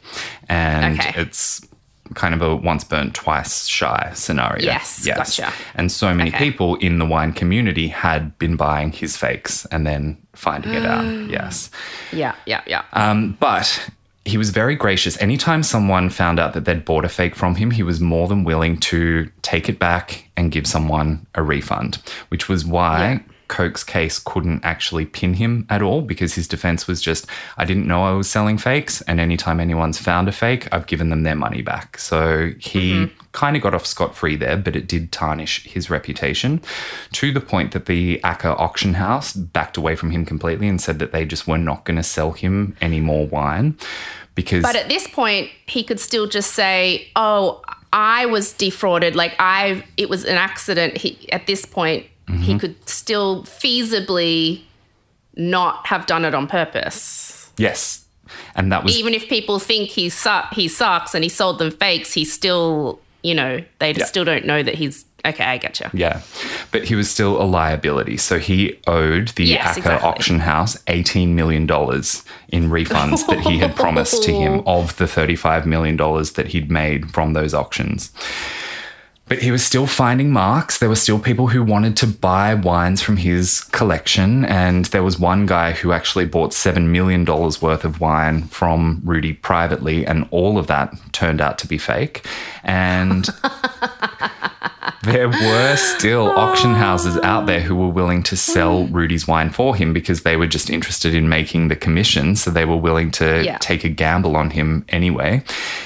[0.49, 1.13] And Okay.
[1.21, 1.61] it's
[2.15, 4.63] kind of a once burnt, twice shy scenario.
[4.63, 5.51] Yes, gotcha.
[5.75, 6.37] And so many Okay.
[6.39, 11.03] people in the wine community had been buying his fakes and then finding it out.
[11.29, 11.69] Yes.
[12.11, 12.83] Yeah, yeah, yeah.
[12.93, 13.89] Um, but
[14.25, 15.21] he was very gracious.
[15.21, 18.43] Anytime someone found out that they'd bought a fake from him, he was more than
[18.43, 21.97] willing to take it back and give someone a refund,
[22.29, 23.23] which was why.
[23.47, 27.27] Koch's case couldn't actually pin him at all because his defense was just,
[27.57, 29.01] I didn't know I was selling fakes.
[29.01, 31.97] And anytime anyone's found a fake, I've given them their money back.
[31.97, 33.19] So he mm-hmm.
[33.31, 36.61] kind of got off scot free there, but it did tarnish his reputation
[37.13, 40.99] to the point that the Acker auction house backed away from him completely and said
[40.99, 43.77] that they just were not going to sell him any more wine
[44.35, 49.15] because But at this point, he could still just say, "Oh, I was defrauded.
[49.15, 52.41] Like I, it was an accident." He, at this point, Mm-hmm.
[52.41, 54.61] he could still feasibly
[55.35, 57.51] not have done it on purpose.
[57.57, 57.99] yes.
[58.55, 61.69] And that was Even if people think he su- he sucks and he sold them
[61.71, 64.05] fakes, he still, you know, they Yeah.
[64.05, 65.43] still don't know that he's okay.
[65.43, 65.91] I getcha.
[65.93, 66.21] Yeah,
[66.71, 68.17] but he was still a liability.
[68.17, 70.09] So he owed the Yes, Acker exactly.
[70.09, 75.65] auction house $18 million in refunds that he had promised to him of the $35
[75.65, 78.11] million that he'd made from those auctions.
[79.33, 80.77] But he was still finding marks.
[80.77, 84.45] There were still people who wanted to buy wines from his collection.
[84.45, 89.33] And there was one guy who actually bought $7 million worth of wine from Rudy
[89.33, 90.05] privately.
[90.05, 92.27] And all of that turned out to be fake.
[92.63, 93.27] And
[95.03, 96.75] there were still auction ah.
[96.75, 98.95] houses out there who were willing to sell hmm.
[98.95, 102.35] Rudy's wine for him because they were just interested in making the commission.
[102.35, 103.57] So they were willing to Yeah.
[103.59, 105.43] take a gamble on him anyway.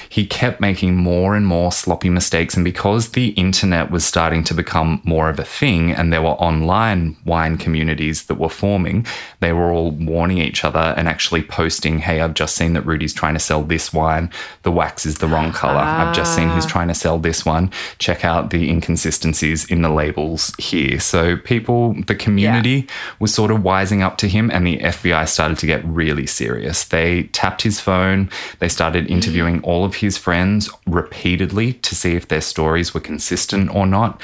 [0.09, 2.55] He kept making more and more sloppy mistakes.
[2.55, 6.29] And because the internet was starting to become more of a thing and there were
[6.29, 9.05] online wine communities that were forming,
[9.39, 13.13] they were all warning each other and actually posting, Hey, I've just seen that Rudy's
[13.13, 14.29] trying to sell this wine.
[14.63, 15.79] The wax is the wrong color.
[15.79, 16.69] I've just seen he's ah.
[16.69, 17.71] trying to sell this one.
[17.97, 18.69] Check out the
[19.07, 20.99] inconsistencies in the labels here.
[20.99, 22.87] So people, the community
[23.19, 26.83] was sort of wising up to him and the FBI started to get really serious.
[26.85, 28.29] They tapped his phone.
[28.59, 29.11] They started mm.
[29.11, 34.21] interviewing all of his friends repeatedly to see if their stories were consistent or not.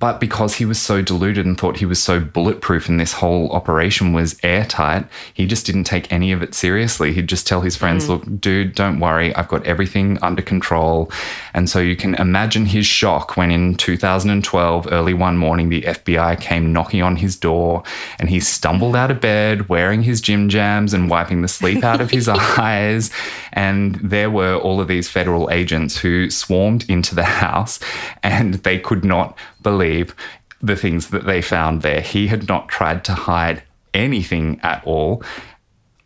[0.00, 3.50] But because he was so deluded and thought he was so bulletproof and this whole
[3.52, 7.12] operation was airtight, he just didn't take any of it seriously.
[7.12, 8.12] He'd just tell his friends, hmm.
[8.12, 9.34] look, dude, don't worry.
[9.34, 11.12] I've got everything under control.
[11.52, 16.40] And so you can imagine his shock when in 2012, early one morning, the FBI
[16.40, 17.82] came knocking on his door
[18.18, 22.00] and he stumbled out of bed wearing his gym jams and wiping the sleep out
[22.00, 22.26] of his
[22.58, 23.10] eyes.
[23.52, 27.78] And there were all of these federal agents who swarmed into the house
[28.22, 30.14] and they could not believe
[30.62, 32.00] the things that they found there.
[32.00, 33.62] He had not tried to hide
[33.94, 35.22] anything at all.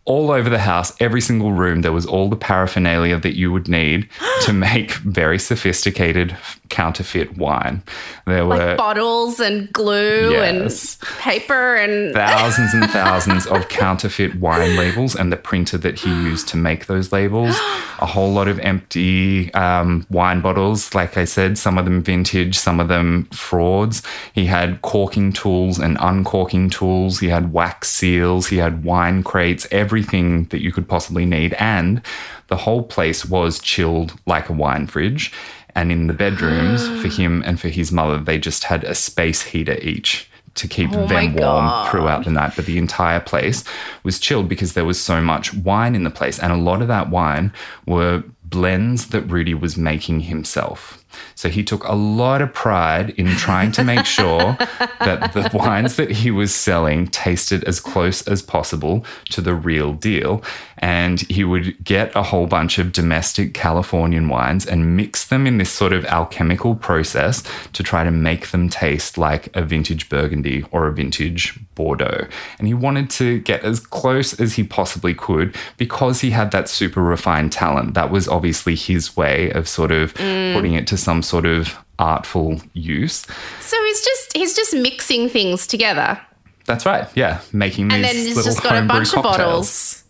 [0.07, 3.69] all over the house, every single room, there was all the paraphernalia that you would
[3.69, 4.07] need
[4.43, 6.37] to make very sophisticated
[6.71, 7.83] counterfeit wine.
[8.27, 10.99] There were Like bottles and glue Yes.
[11.01, 16.09] and paper and thousands and thousands of counterfeit wine labels and the printer that he
[16.11, 17.57] used to make those labels.
[18.01, 22.57] A whole lot of empty um, wine bottles, like I said, some of them vintage,
[22.59, 24.03] some of them frauds.
[24.33, 27.21] He had corking tools and uncorking tools.
[27.21, 28.47] He had wax seals.
[28.49, 31.53] He had wine crates, everything that you could possibly need.
[31.55, 32.01] And
[32.49, 35.33] the whole place was chilled like a wine fridge.
[35.75, 39.43] And in the bedrooms for him and for his mother, they just had a space
[39.43, 41.91] heater each to keep Oh them warm God.
[41.91, 42.53] throughout the night.
[42.57, 43.65] But the entire place
[44.05, 46.39] was chilled because there was so much wine in the place.
[46.39, 47.53] And a lot of that wine
[47.87, 51.04] were blends that Rudy was making himself.
[51.35, 54.57] So he took a lot of pride in trying to make sure
[55.01, 59.93] that the wines that he was selling tasted as close as possible to the real
[59.93, 60.43] deal.
[60.79, 65.59] And he would get a whole bunch of domestic Californian wines and mix them in
[65.59, 67.43] this sort of alchemical process
[67.73, 72.27] to try to make them taste like a vintage Burgundy or a vintage Bordeaux.
[72.59, 76.69] And he wanted to get as close as he possibly could because he had that
[76.69, 77.95] super refined talent.
[77.95, 80.55] That was obviously his way of sort of mm.
[80.55, 83.25] putting it to some sort of artful use.
[83.61, 86.21] so he's just he's just mixing things together.
[86.67, 87.07] That's right.
[87.15, 90.03] Yeah, making these And then he's just got a bunch of bottles,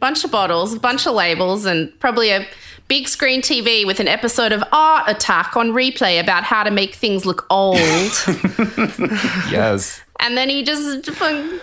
[0.00, 2.46] bunch of bottles, a bunch of labels, and probably a
[2.88, 6.94] big screen TV with an episode of Art Attack on replay about how to make
[6.94, 7.78] things look old.
[9.50, 10.02] Yes.
[10.20, 11.10] And then he just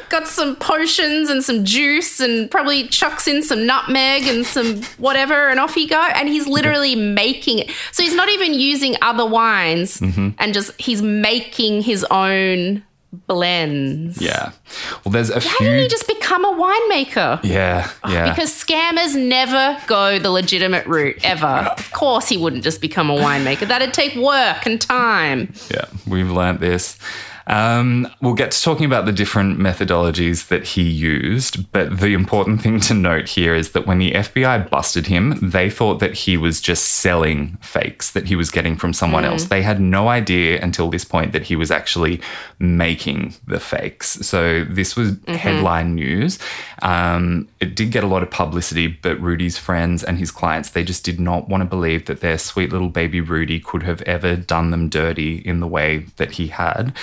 [0.09, 5.49] got some potions and some juice and probably chucks in some nutmeg and some whatever,
[5.49, 5.99] and off he go.
[6.01, 7.71] And he's literally making it.
[7.91, 10.29] So he's not even using other wines, Mm-hmm.
[10.37, 12.83] and just he's making his own
[13.27, 14.21] blends.
[14.21, 14.51] Yeah.
[15.03, 15.67] Well, there's a How few.
[15.67, 17.43] did he just become a winemaker?
[17.43, 17.89] yeah.
[18.07, 18.29] Yeah.
[18.29, 21.45] Because scammers never go the legitimate route ever.
[21.45, 23.67] of course, he wouldn't just become a winemaker.
[23.67, 25.53] That'd take work and time.
[25.69, 26.97] Yeah, we've learnt this.
[27.51, 32.61] Um, we'll get to talking about the different methodologies that he used, but the important
[32.61, 36.37] thing to note here is that when the FBI busted him, they thought that he
[36.37, 39.43] was just selling fakes that he was getting from someone else.
[39.45, 42.21] They had no idea until this point that he was actually
[42.57, 44.11] making the fakes.
[44.25, 46.39] So this was headline news.
[46.81, 50.85] Um, it did get a lot of publicity, but Rudy's friends and his clients, they
[50.85, 54.37] just did not want to believe that their sweet little baby Rudy could have ever
[54.37, 56.93] done them dirty in the way that he had.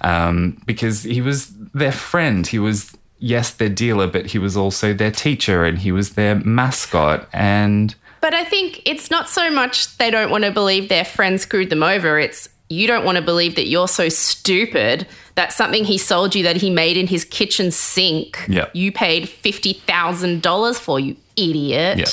[0.00, 2.46] Um, because he was their friend.
[2.46, 6.36] He was, yes, their dealer, but he was also their teacher and he was their
[6.36, 7.28] mascot.
[7.32, 11.40] And But I think it's not so much they don't want to believe their friend
[11.40, 12.18] screwed them over.
[12.18, 16.42] It's you don't want to believe that you're so stupid that something he sold you
[16.42, 18.74] that he made in his kitchen sink, Yep.
[18.74, 21.98] you paid $50,000 for, you idiot.
[21.98, 22.04] yeah,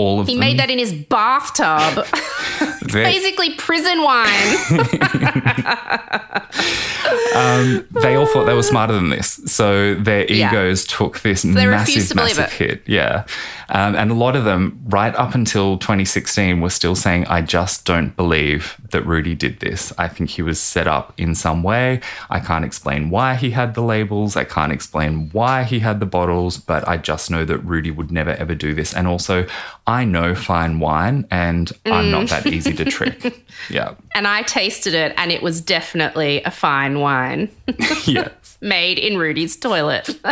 [0.00, 0.40] all of He them.
[0.40, 2.04] made that in his bathtub.
[2.92, 4.56] they- Basically, prison wine.
[8.02, 9.40] they all thought they were smarter than this.
[9.46, 10.48] So their Yeah.
[10.50, 12.50] egos took this they massive, massive it.
[12.50, 12.82] hit.
[12.86, 13.24] Yeah.
[13.68, 17.84] Um, and a lot of them, right up until 2016, were still saying, I just
[17.84, 19.92] don't believe that Rudy did this.
[19.96, 22.00] I think he was set up in some way.
[22.30, 24.36] I can't explain why he had the labels.
[24.36, 28.10] I can't explain why he had the bottles, but I just know that Rudy would
[28.10, 28.92] never ever do this.
[28.92, 29.46] And also,
[29.90, 32.52] I know fine wine and I'm not that mm.
[32.52, 33.44] easy to trick.
[33.68, 33.94] Yeah.
[34.14, 37.50] and I tasted it, and it was definitely a fine wine
[38.06, 38.56] yes.
[38.62, 40.08] made in Rudy's toilet.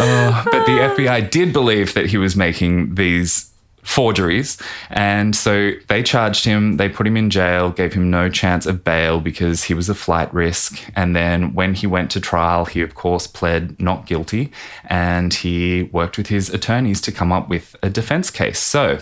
[0.00, 3.50] Oh, but the FBI did believe that he was making these
[3.84, 4.58] forgeries.
[4.90, 8.82] And so they charged him, they put him in jail, gave him no chance of
[8.82, 10.82] bail because he was a flight risk.
[10.96, 14.50] And then when he went to trial, he, of course, pled not guilty
[14.86, 18.58] and he worked with his attorneys to come up with a defense case.
[18.58, 18.98] So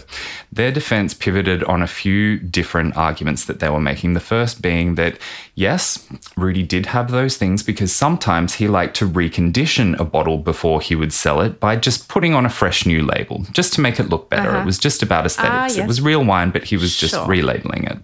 [0.50, 4.14] their defense pivoted on a few different arguments that they were making.
[4.14, 5.16] The first being that,
[5.54, 10.80] yes, Rudy did have those things because sometimes he liked to recondition a bottle before
[10.80, 14.00] he would sell it by just putting on a fresh new label just to make
[14.00, 14.50] it look better.
[14.50, 14.66] It uh-huh.
[14.66, 15.52] was just about aesthetics.
[15.52, 15.88] Ah, it yes.
[15.88, 17.26] was real wine, but he was just Sure.
[17.26, 17.98] relabeling it.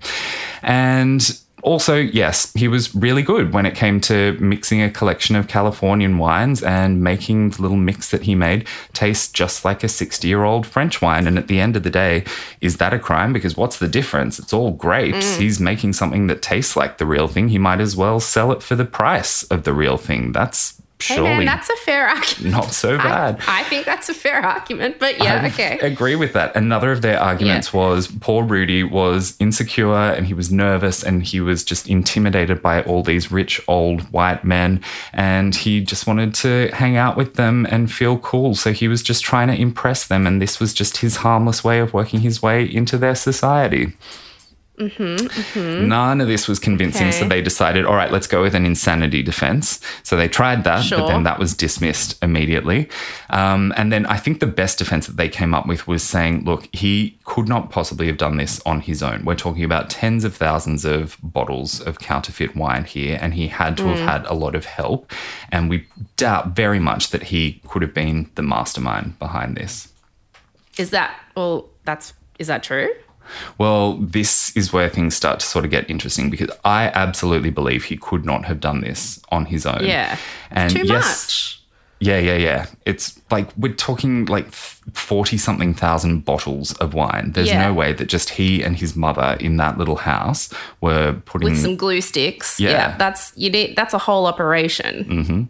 [0.62, 5.48] And also, yes, he was really good when it came to mixing a collection of
[5.48, 10.28] Californian wines and making the little mix that he made taste just like a 60
[10.28, 11.26] year old French wine.
[11.26, 12.24] And at the end of the day,
[12.61, 13.32] is that a crime?
[13.32, 14.38] Because what's the difference?
[14.38, 15.36] It's all grapes.
[15.36, 15.40] Mm.
[15.40, 17.48] He's making something that tastes like the real thing.
[17.48, 20.32] He might as well sell it for the price of the real thing.
[20.32, 22.53] That's Hey surely man, that's a fair argument.
[22.53, 23.40] not so bad.
[23.46, 25.78] I, I think that's a fair argument, but yeah, I okay.
[25.78, 26.57] agree with that.
[26.57, 31.40] Another of their arguments was poor Rudy was insecure and he was nervous and he
[31.40, 34.82] was just intimidated by all these rich old white men
[35.12, 38.57] and he just wanted to hang out with them and feel cool.
[38.57, 41.78] So he was just trying to impress them and this was just his harmless way
[41.78, 43.92] of working his way into their society.
[44.79, 48.64] None of this was convincing, so Mm-hmm, they decided, all right, let's go with an
[48.64, 49.81] insanity defense.
[50.03, 52.89] So they tried that, but then that was dismissed immediately.
[53.31, 56.45] Um, and then I think the best defense that they came up with was saying,
[56.45, 59.24] look, he could not possibly have done this on his own.
[59.24, 63.76] We're talking about tens of thousands of bottles of counterfeit wine here, and he had
[63.79, 63.97] to Mm.
[63.97, 65.12] have had a lot of help.
[65.51, 69.89] And we doubt very much that he could have been the mastermind behind this.
[70.76, 71.68] Is that well?
[71.85, 72.89] That's is that true?
[73.59, 77.85] Well, this is where things start to sort of get interesting because I absolutely believe
[77.85, 79.85] he could not have done this on his own.
[79.85, 80.16] Yeah,
[80.51, 81.55] and too yes, much.
[82.01, 82.66] Yeah, yeah, yeah.
[82.87, 87.33] It's like we're talking like forty something thousand bottles of wine.
[87.33, 87.66] There's Yeah.
[87.66, 90.49] no way that just he and his mother in that little house
[90.81, 91.51] were putting.
[91.51, 92.61] With some glue sticks.
[92.61, 92.97] Yeah.
[92.99, 93.74] that's you need.
[93.74, 95.49] That's a whole operation.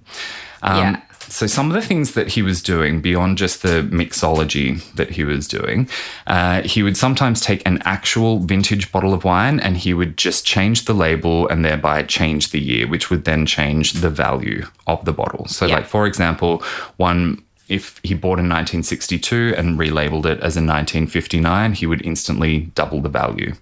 [0.62, 1.01] Um, yeah.
[1.29, 5.24] So some of the things that he was doing beyond just the mixology that he
[5.24, 5.89] was doing,
[6.26, 10.45] uh, he would sometimes take an actual vintage bottle of wine and he would just
[10.47, 15.05] change the label and thereby change the year, which would then change the value of
[15.05, 15.47] the bottle.
[15.47, 15.74] So, Yeah.
[15.76, 16.62] like for example,
[16.97, 17.43] one.
[17.68, 23.03] If he bought in 1962 and relabeled it as a 1959, he would instantly double
[23.03, 23.53] the value.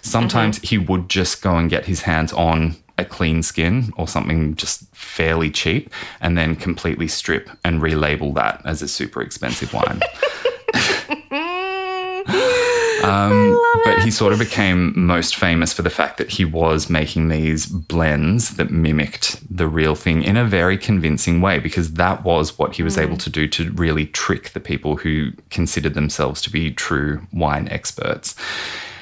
[0.00, 4.54] Sometimes he would just go and get his hands on a clean skin or something
[4.56, 5.90] just fairly cheap
[6.20, 10.00] and then completely strip and relabel that as a super expensive wine.
[13.04, 17.28] Um, but he sort of became most famous for the fact that he was making
[17.28, 22.58] these blends that mimicked the real thing in a very convincing way because that was
[22.58, 26.50] what he was able to do to really trick the people who considered themselves to
[26.50, 28.36] be true wine experts.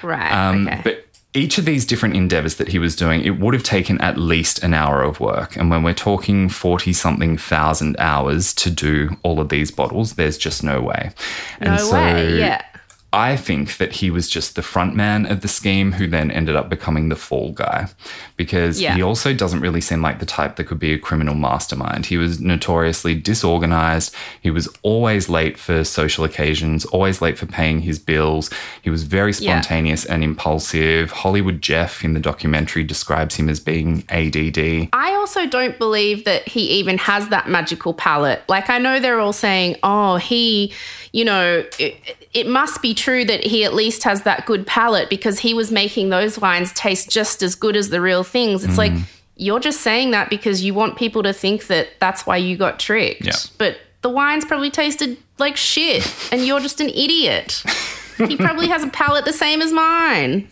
[0.02, 0.32] Right.
[0.32, 0.80] Um, okay.
[0.84, 4.16] But each of these different endeavors that he was doing, it would have taken at
[4.16, 5.56] least an hour of work.
[5.56, 10.38] And when we're talking 40 something thousand hours to do all of these bottles, there's
[10.38, 11.12] just no way.
[11.60, 12.38] And no way.
[12.38, 12.64] Yeah.
[13.10, 16.56] I think that he was just the front man of the scheme who then ended
[16.56, 17.88] up becoming the fall guy
[18.36, 18.94] because Yeah.
[18.94, 22.04] he also doesn't really seem like the type that could be a criminal mastermind.
[22.06, 24.14] He was notoriously disorganized.
[24.42, 28.50] He was always late for social occasions, always late for paying his bills.
[28.82, 29.58] He was very Yeah.
[29.62, 31.10] spontaneous and impulsive.
[31.10, 34.90] Hollywood Jeff in the documentary describes him as being ADD.
[34.92, 38.42] I also don't believe that he even has that magical palate.
[38.48, 40.74] Like, I know they're all saying, oh, he,
[41.12, 41.96] you know, it,
[42.34, 45.72] it must be true that he at least has that good palate because he was
[45.72, 48.64] making those wines taste just as good as the real things.
[48.64, 49.02] It's like, mm.
[49.36, 52.78] you're just saying that because you want people to think that that's why you got
[52.78, 53.24] tricked.
[53.24, 53.32] Yeah.
[53.56, 57.62] But the wines probably tasted like shit and you're just an idiot.
[58.18, 60.48] he probably has a palate the same as mine.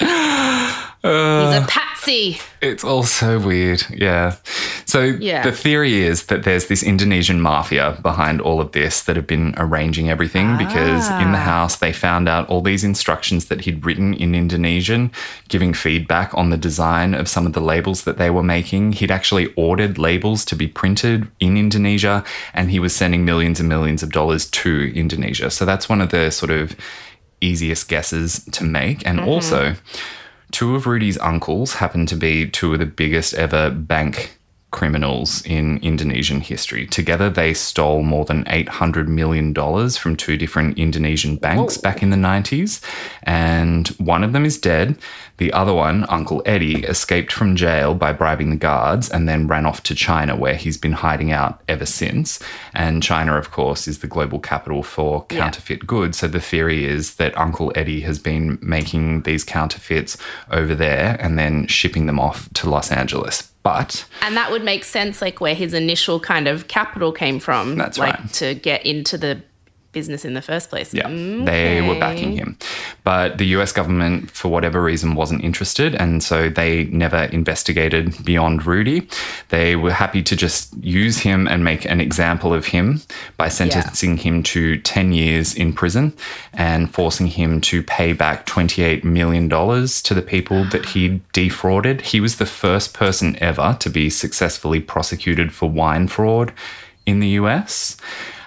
[0.00, 2.38] Uh, He's a patsy.
[2.60, 3.84] It's all so weird.
[3.88, 4.34] Yeah.
[4.84, 5.42] So Yeah.
[5.42, 9.54] the theory is that there's this Indonesian mafia behind all of this that have been
[9.58, 11.52] arranging everything because in the ah.
[11.54, 15.12] house they found out all these instructions that he'd written in Indonesian,
[15.48, 18.92] giving feedback on the design of some of the labels that they were making.
[18.92, 22.24] He'd actually ordered labels to be printed in Indonesia
[22.54, 25.48] and he was sending millions and millions of dollars to Indonesia.
[25.50, 26.74] So that's one of the sort of
[27.40, 29.06] easiest guesses to make.
[29.06, 29.28] And mm-hmm.
[29.28, 29.76] also,
[30.50, 34.37] Two of Rudy's uncles happen to be two of the biggest ever bank
[34.70, 36.86] criminals in Indonesian history.
[36.86, 39.54] Together, they stole more than $800 million
[39.90, 42.82] from two different Indonesian banks back in the 90s.
[43.22, 44.98] And one of them is dead.
[45.38, 49.64] The other one, Uncle Eddie, escaped from jail by bribing the guards and then ran
[49.66, 52.40] off to China, where he's been hiding out ever since.
[52.74, 55.38] And China, of course, is the global capital for Yeah.
[55.38, 56.18] counterfeit goods.
[56.18, 60.18] So the theory is that Uncle Eddie has been making these counterfeits
[60.50, 63.47] over there and then shipping them off to Los Angeles.
[63.62, 67.76] But And that would make sense, like where his initial kind of capital came from.
[67.76, 68.32] That's like, right.
[68.34, 69.42] To get into the
[69.92, 70.94] business in the first place.
[70.94, 72.56] Yeah, mm, they were backing him.
[73.08, 75.94] But the US government, for whatever reason, wasn't interested.
[75.94, 79.08] And so they never investigated beyond Rudy.
[79.48, 83.00] They were happy to just use him and make an example of him
[83.38, 86.12] by sentencing him to 10 years in prison
[86.52, 92.02] and forcing him to pay back $28 million to the people that he defrauded.
[92.02, 96.52] He was the first person ever to be successfully prosecuted for wine fraud
[97.06, 97.96] in the US.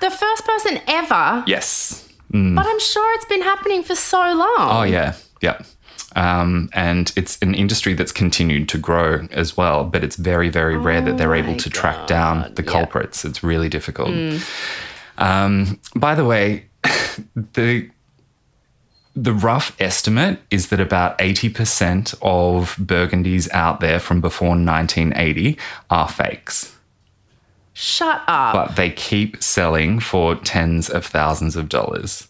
[0.02, 2.08] The first person ever, Yes.
[2.32, 4.56] But I'm sure it's been happening for so long.
[4.58, 5.62] Oh yeah, yeah.
[6.16, 10.78] Um, and it's an industry that's continued to grow as well, but it's very, very
[10.78, 12.72] rare that they're able my to track down the God, yeah.
[12.72, 13.24] culprits.
[13.24, 14.10] It's really difficult.
[15.18, 16.66] Um, by the way,
[17.54, 17.90] the
[19.14, 25.58] the rough estimate is that about 80% of burgundies out there from before 1980
[25.90, 26.78] are fakes,
[27.74, 28.54] Shut up.
[28.54, 32.28] but they keep selling for tens of thousands of dollars.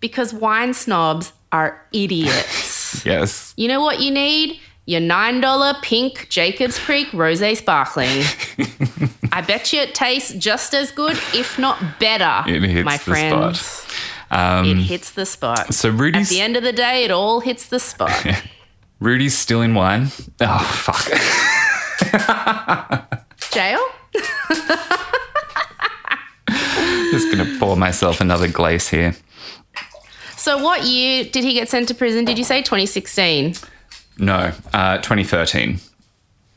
[0.00, 2.78] because wine snobs are idiots.
[3.04, 3.54] Yes.
[3.56, 4.58] you know what you need?
[4.86, 8.24] Your $9 pink Jacob's Creek Rosé Sparkling.
[9.32, 13.60] I bet you it tastes just as good, if not better, It hits my friends.
[13.60, 13.96] spot.
[14.58, 15.72] Um, it hits the spot.
[15.72, 18.10] so At Rudy's the end of the day, it all hits the spot.
[19.00, 20.08] Rudy's still in wine.
[20.40, 21.06] Oh fuck.
[23.52, 23.78] Jail?
[27.12, 29.14] Just gonna pour myself another glaze here.
[30.36, 32.24] So, what year did he get sent to prison?
[32.24, 33.54] Did you say 2016?
[34.18, 35.78] No, uh, 2013.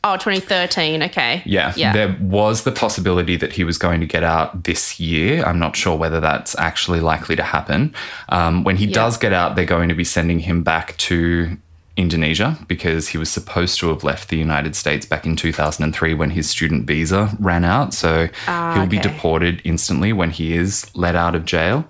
[0.06, 1.02] Oh, 2013.
[1.04, 1.42] Okay.
[1.46, 1.92] Yeah, Yeah.
[1.92, 5.42] there was the possibility that he was going to get out this year.
[5.44, 7.94] I'm not sure whether that's actually likely to happen.
[8.28, 11.56] Um, when he does get out, they're going to be sending him back to
[11.96, 16.30] Indonesia because he was supposed to have left the United States back in 2003 when
[16.30, 17.94] his student visa ran out.
[17.94, 18.28] So
[18.74, 21.84] he'll be deported instantly when he is let out of jail.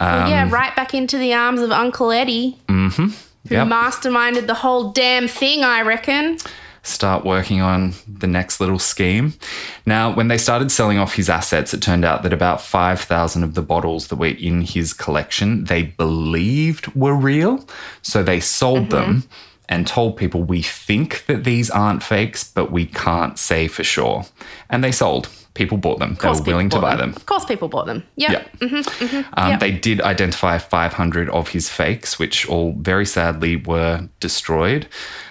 [0.00, 3.00] Well, Um, yeah, right back into the arms of Uncle Eddie, who
[3.48, 3.68] Yep.
[3.68, 6.38] masterminded the whole damn thing, I reckon.
[6.86, 9.34] Start working on the next little scheme.
[9.84, 13.54] Now, when they started selling off his assets, it turned out that about 5,000 of
[13.54, 17.64] the bottles that were in his collection they believed were real.
[18.02, 19.24] So they sold them
[19.68, 24.24] and told people, we think that these aren't fakes, but we can't say for sure.
[24.70, 25.28] And they sold.
[25.54, 26.10] People bought them.
[26.10, 27.14] They Of course were willing to people buy bought them.
[27.16, 28.04] Of course, people bought them.
[28.14, 28.44] Yeah.
[28.60, 29.22] Yeah.
[29.32, 29.60] Um, Yep.
[29.60, 34.86] They did identify 500 of his fakes, which all very sadly were destroyed.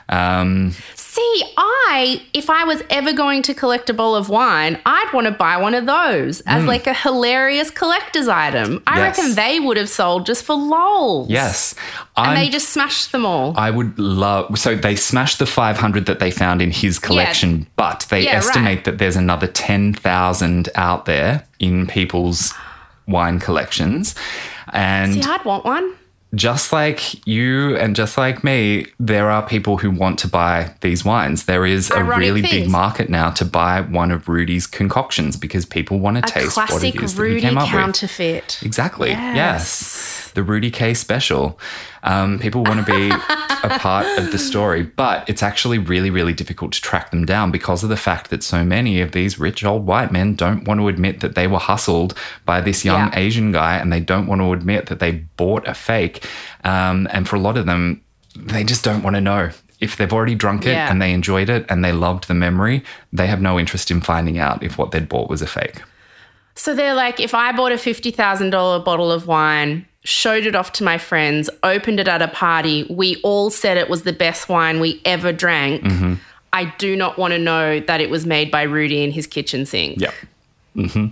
[0.09, 0.73] Um,
[1.15, 5.27] See, I, if I was ever going to collect a bowl of wine, I'd want
[5.27, 6.67] to buy one of those as mm.
[6.67, 8.83] like a hilarious collector's item.
[8.85, 8.97] I.
[8.97, 9.17] Yes.
[9.17, 11.29] reckon they would have sold just for lols.
[11.29, 11.73] yes.
[12.17, 13.53] And I'm- they just smashed them all.
[13.55, 14.59] I would love.
[14.59, 18.65] So they smashed the 500 that they found in his collection, but they Yeah, estimate
[18.65, 18.83] right.
[18.83, 22.53] that there's another 10,000 out there in people's
[23.07, 24.15] wine collections.
[24.73, 25.93] And See, I'd want one.
[26.35, 31.03] Just like you and just like me, there are people who want to buy these
[31.05, 31.45] wines.
[31.45, 35.65] There is a Ironic really big market now to buy one of Rudy's concoctions because
[35.65, 37.71] people want to A taste what classic it is that he came up with.
[37.71, 38.59] counterfeit.
[38.63, 39.09] Exactly.
[39.09, 39.35] Yes.
[39.35, 40.24] Yes.
[40.35, 41.59] The Rudy K special.
[42.03, 46.33] Um, people want to be a part of the story, but it's actually really, really
[46.33, 49.63] difficult to track them down because of the fact that so many of these rich
[49.65, 52.13] old white men don't want to admit that they were hustled
[52.45, 53.19] by this young Yeah.
[53.19, 56.23] Asian guy and they don't want to admit that they bought a fake.
[56.63, 58.01] Um, and for a lot of them,
[58.35, 59.49] they just don't want to know.
[59.79, 60.91] If they've already drunk it Yeah.
[60.91, 62.83] and they enjoyed it and they loved the memory,
[63.13, 65.81] they have no interest in finding out if what they'd bought was a fake.
[66.55, 70.83] So they're like, if I bought a $50,000 bottle of wine, showed it off to
[70.83, 74.79] my friends, opened it at a party, we all said it was the best wine
[74.79, 75.81] we ever drank.
[75.83, 76.13] Mm-hmm.
[76.53, 79.65] I do not want to know that it was made by Rudy in his kitchen
[79.65, 79.99] sink.
[79.99, 80.13] Yep.
[80.75, 81.05] hmm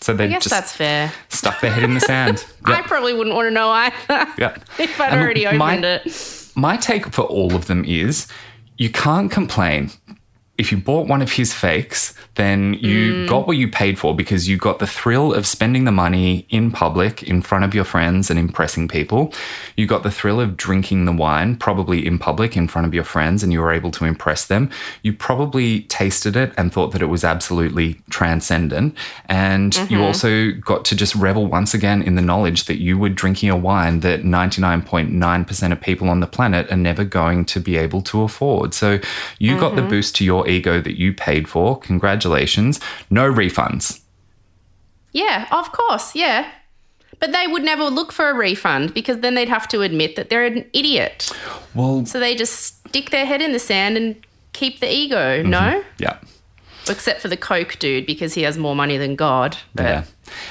[0.00, 1.12] So they I guess just that's fair.
[1.28, 2.44] stuck their head in the sand.
[2.64, 3.94] I probably wouldn't want to know either
[4.38, 4.64] Yep.
[4.80, 6.42] if I'd And already my- opened it.
[6.56, 8.26] My take for all of them is
[8.78, 9.90] you can't complain.
[10.58, 13.28] If you bought one of his fakes, then you Mm.
[13.28, 16.70] got what you paid for because you got the thrill of spending the money in
[16.70, 19.32] public in front of your friends and impressing people.
[19.76, 23.04] You got the thrill of drinking the wine, probably in public in front of your
[23.04, 24.70] friends, and you were able to impress them.
[25.02, 28.94] You probably tasted it and thought that it was absolutely transcendent.
[29.28, 29.92] And Mm-hmm.
[29.92, 33.50] you also got to just revel once again in the knowledge that you were drinking
[33.50, 38.02] a wine that 99.9% of people on the planet are never going to be able
[38.02, 38.74] to afford.
[38.74, 39.00] So
[39.38, 39.90] you got the Mm-hmm.
[39.90, 41.78] boost to your ego that you paid for.
[41.80, 42.80] Congratulations.
[43.10, 44.00] No refunds.
[45.12, 46.14] Yeah, of course.
[46.14, 46.50] Yeah.
[47.18, 50.28] But they would never look for a refund because then they'd have to admit that
[50.28, 51.30] they're an idiot.
[51.74, 54.16] Well, So they just stick their head in the sand and
[54.52, 55.50] keep the ego, Mm-hmm.
[55.50, 55.84] no?
[55.98, 56.18] yeah.
[56.88, 59.56] Except for the Coke dude because he has more money than God.
[59.74, 60.04] But Yeah.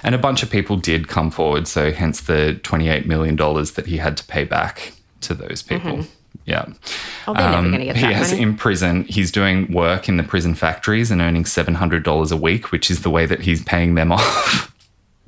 [0.04, 1.68] And a bunch of people did come forward.
[1.68, 6.06] So hence the $28 million that he had to pay back to those people.
[6.46, 6.66] Yeah.
[7.28, 8.44] oh, they're never Um, going to get he has money.
[8.44, 9.04] in prison.
[9.06, 12.92] He's doing work in the prison factories and earning seven hundred dollars a week, which
[12.92, 14.72] is the way that he's paying them off,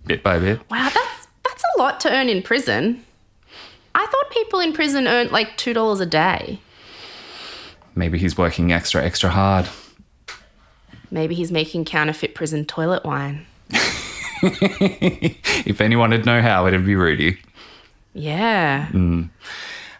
[0.05, 0.59] bit by bit.
[0.69, 3.03] wow, that's that's a lot to earn in prison.
[3.95, 6.61] I thought people in prison earned like two dollars a day.
[7.95, 9.67] Maybe he's working extra, extra hard.
[11.09, 13.47] Maybe he's making counterfeit prison toilet wine.
[14.41, 17.39] If anyone would know how, it'd be Rudy.
[18.13, 18.87] Yeah.
[18.91, 19.29] Mm.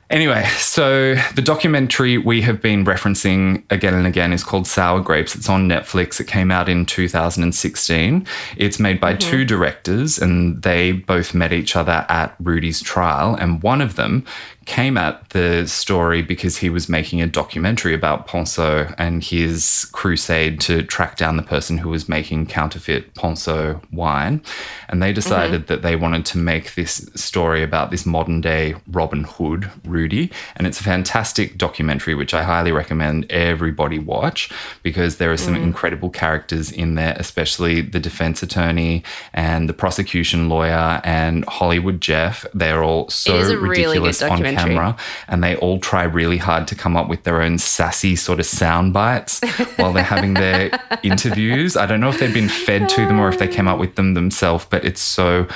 [0.09, 5.35] Anyway, so the documentary we have been referencing again and again is called Sour Grapes.
[5.35, 6.21] It's on Netflix.
[6.21, 8.25] It came out in 2016.
[8.55, 9.47] It's made by two mm-hmm.
[9.47, 13.35] directors, and they both met each other at Rudy's trial.
[13.35, 14.25] And one of them
[14.67, 20.59] came at the story because he was making a documentary about Ponsot and his crusade
[20.59, 24.41] to track down the person who was making counterfeit Ponsot wine.
[24.89, 29.23] And they decided that they wanted to make this story about this modern day Robin
[29.23, 30.29] Hood, Rudy.
[30.57, 34.51] And it's a fantastic documentary, which I highly recommend everybody watch
[34.83, 39.03] because there are some incredible characters in there, especially the defense attorney
[39.33, 42.45] and the prosecution lawyer and Hollywood Jeff.
[42.53, 44.56] They're all so a really ridiculous on.
[44.57, 44.97] Camera
[45.27, 48.45] and they all try really hard to come up with their own sassy sort of
[48.45, 49.41] sound bites
[49.77, 50.71] while they're having their
[51.03, 51.77] interviews.
[51.77, 53.95] I don't know if they've been fed to them or if they came up with
[53.95, 55.47] them themselves, but it's so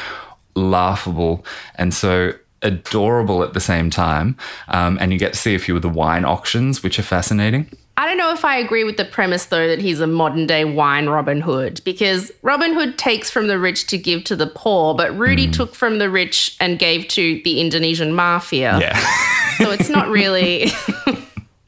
[0.55, 1.45] laughable
[1.75, 4.37] and so adorable at the same time.
[4.67, 7.69] Um, and you get to see a few of the wine auctions, which are fascinating.
[7.97, 10.65] I don't know if I agree with the premise, though, that he's a modern day
[10.65, 14.95] wine Robin Hood, because Robin Hood takes from the rich to give to the poor,
[14.95, 15.51] but Rudy Hmm.
[15.51, 18.77] took from the rich and gave to the Indonesian mafia.
[18.79, 18.99] Yeah.
[19.57, 20.71] So it's not really.
[21.05, 21.13] I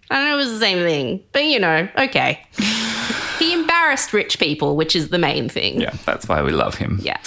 [0.10, 2.44] don't know, it was the same thing, but you know, okay.
[3.38, 5.80] He embarrassed rich people, which is the main thing.
[5.82, 6.98] yeah, that's why we love him.
[7.04, 7.18] Yeah.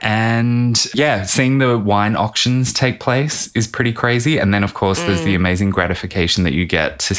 [0.00, 4.38] And yeah, seeing the wine auctions take place is pretty crazy.
[4.38, 7.14] And then, of course, there's the amazing gratification that you get to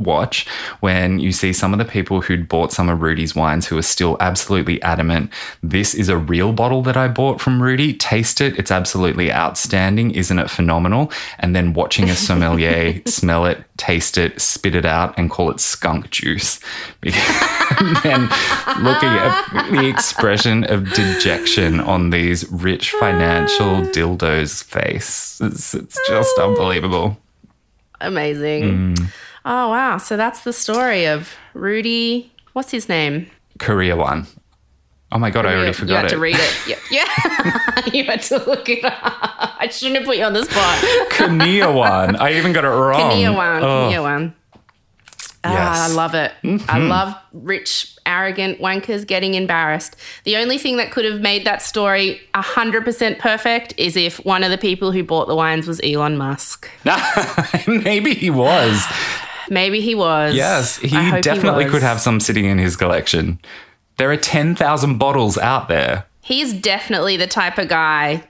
[0.00, 0.46] watch
[0.80, 3.82] when you see some of the people who'd bought some of Rudy's wines who are
[3.82, 5.30] still absolutely adamant
[5.62, 7.94] this is a real bottle that I bought from Rudy.
[7.94, 8.58] Taste it.
[8.58, 10.10] It's absolutely outstanding.
[10.12, 11.12] Isn't it phenomenal?
[11.38, 15.60] And then watching a sommelier smell it, taste it, spit it out, and call it
[15.60, 16.60] skunk juice.
[17.02, 18.22] and then
[18.82, 25.40] looking at the expression of dejection on these rich financial dildos' face.
[25.40, 27.18] It's, it's just unbelievable.
[28.00, 28.94] Amazing.
[28.96, 29.04] Hmm.
[29.44, 29.98] Oh, wow.
[29.98, 32.32] So that's the story of Rudy.
[32.52, 33.30] What's his name?
[33.58, 34.26] Korea one.
[35.12, 36.08] Oh my god, I already forgot you had it.
[36.10, 36.56] to read it.
[36.68, 36.76] Yeah.
[36.90, 37.90] yeah.
[37.92, 38.94] you had to look it up.
[39.02, 40.84] I shouldn't have put you on the spot.
[41.10, 42.16] Korea one.
[42.16, 43.10] I even got it wrong.
[43.10, 43.62] Korea one.
[43.62, 44.34] Oh, Kania one.
[45.42, 45.90] Ah, Yes.
[45.90, 46.32] I love it.
[46.68, 49.96] I love rich, arrogant wankers getting embarrassed.
[50.24, 54.50] The only thing that could have made that story 100% perfect is if one of
[54.50, 56.68] the people who bought the wines was Elon Musk.
[57.66, 58.84] Maybe he was.
[59.50, 60.34] Maybe he was.
[60.34, 60.88] Yes, he
[61.20, 61.72] definitely was.
[61.72, 63.38] could have some sitting in his collection.
[63.98, 66.06] There are 10,000 bottles out there.
[66.22, 68.22] He's definitely the type of guy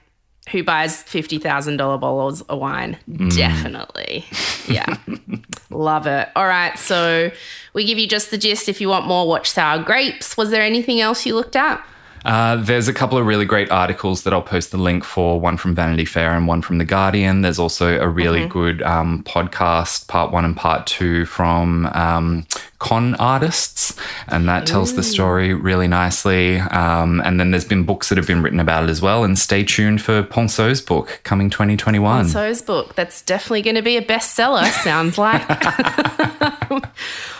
[0.51, 2.99] who buys $50,000 bottles of wine.
[3.09, 3.37] Mm.
[3.37, 4.25] Definitely.
[4.69, 4.97] Yeah.
[5.71, 6.29] Love it.
[6.35, 6.77] All right.
[6.79, 7.31] So
[7.75, 8.69] we give you just the gist.
[8.69, 10.37] If you want more, watch Sour Grapes.
[10.37, 11.85] Was there anything else you looked at?
[12.25, 15.57] Uh, there's a couple of really great articles that I'll post the link for, one
[15.57, 17.43] from Vanity Fair and one from The Guardian.
[17.43, 22.47] There's also a really good um, podcast, part one and part two, from um,
[22.79, 23.97] con artists,
[24.29, 26.59] and that tells the story really nicely.
[26.59, 29.25] Um, and then there's been books that have been written about it as well.
[29.25, 32.29] And stay tuned for Ponsot's book coming 2021.
[32.29, 32.95] So's book.
[32.95, 35.41] That's definitely going to be a bestseller, sounds like.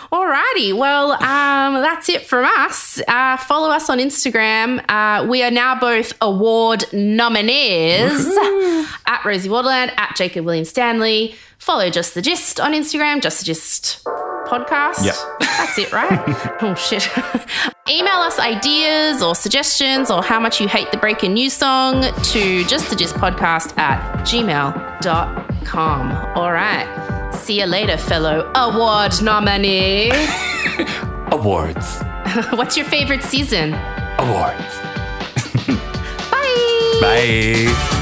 [0.11, 3.01] Alrighty, well, um, that's it from us.
[3.07, 4.83] Uh, follow us on Instagram.
[4.89, 8.27] Uh, we are now both award nominees
[9.05, 11.35] at Rosie Waterland, at Jacob William Stanley.
[11.59, 15.05] Follow Just the Gist on Instagram, Just the Gist podcast.
[15.05, 15.15] Yep.
[15.39, 16.19] That's it, right?
[16.61, 17.07] oh, shit.
[17.89, 22.65] Email us ideas or suggestions or how much you hate the breaking news song to
[22.65, 26.11] just the gist podcast at gmail.com.
[26.35, 27.10] All right.
[27.41, 30.11] See you later, fellow award nominee.
[31.31, 32.01] Awards.
[32.51, 33.73] What's your favorite season?
[34.19, 34.77] Awards.
[36.31, 36.97] Bye.
[37.01, 37.97] Bye.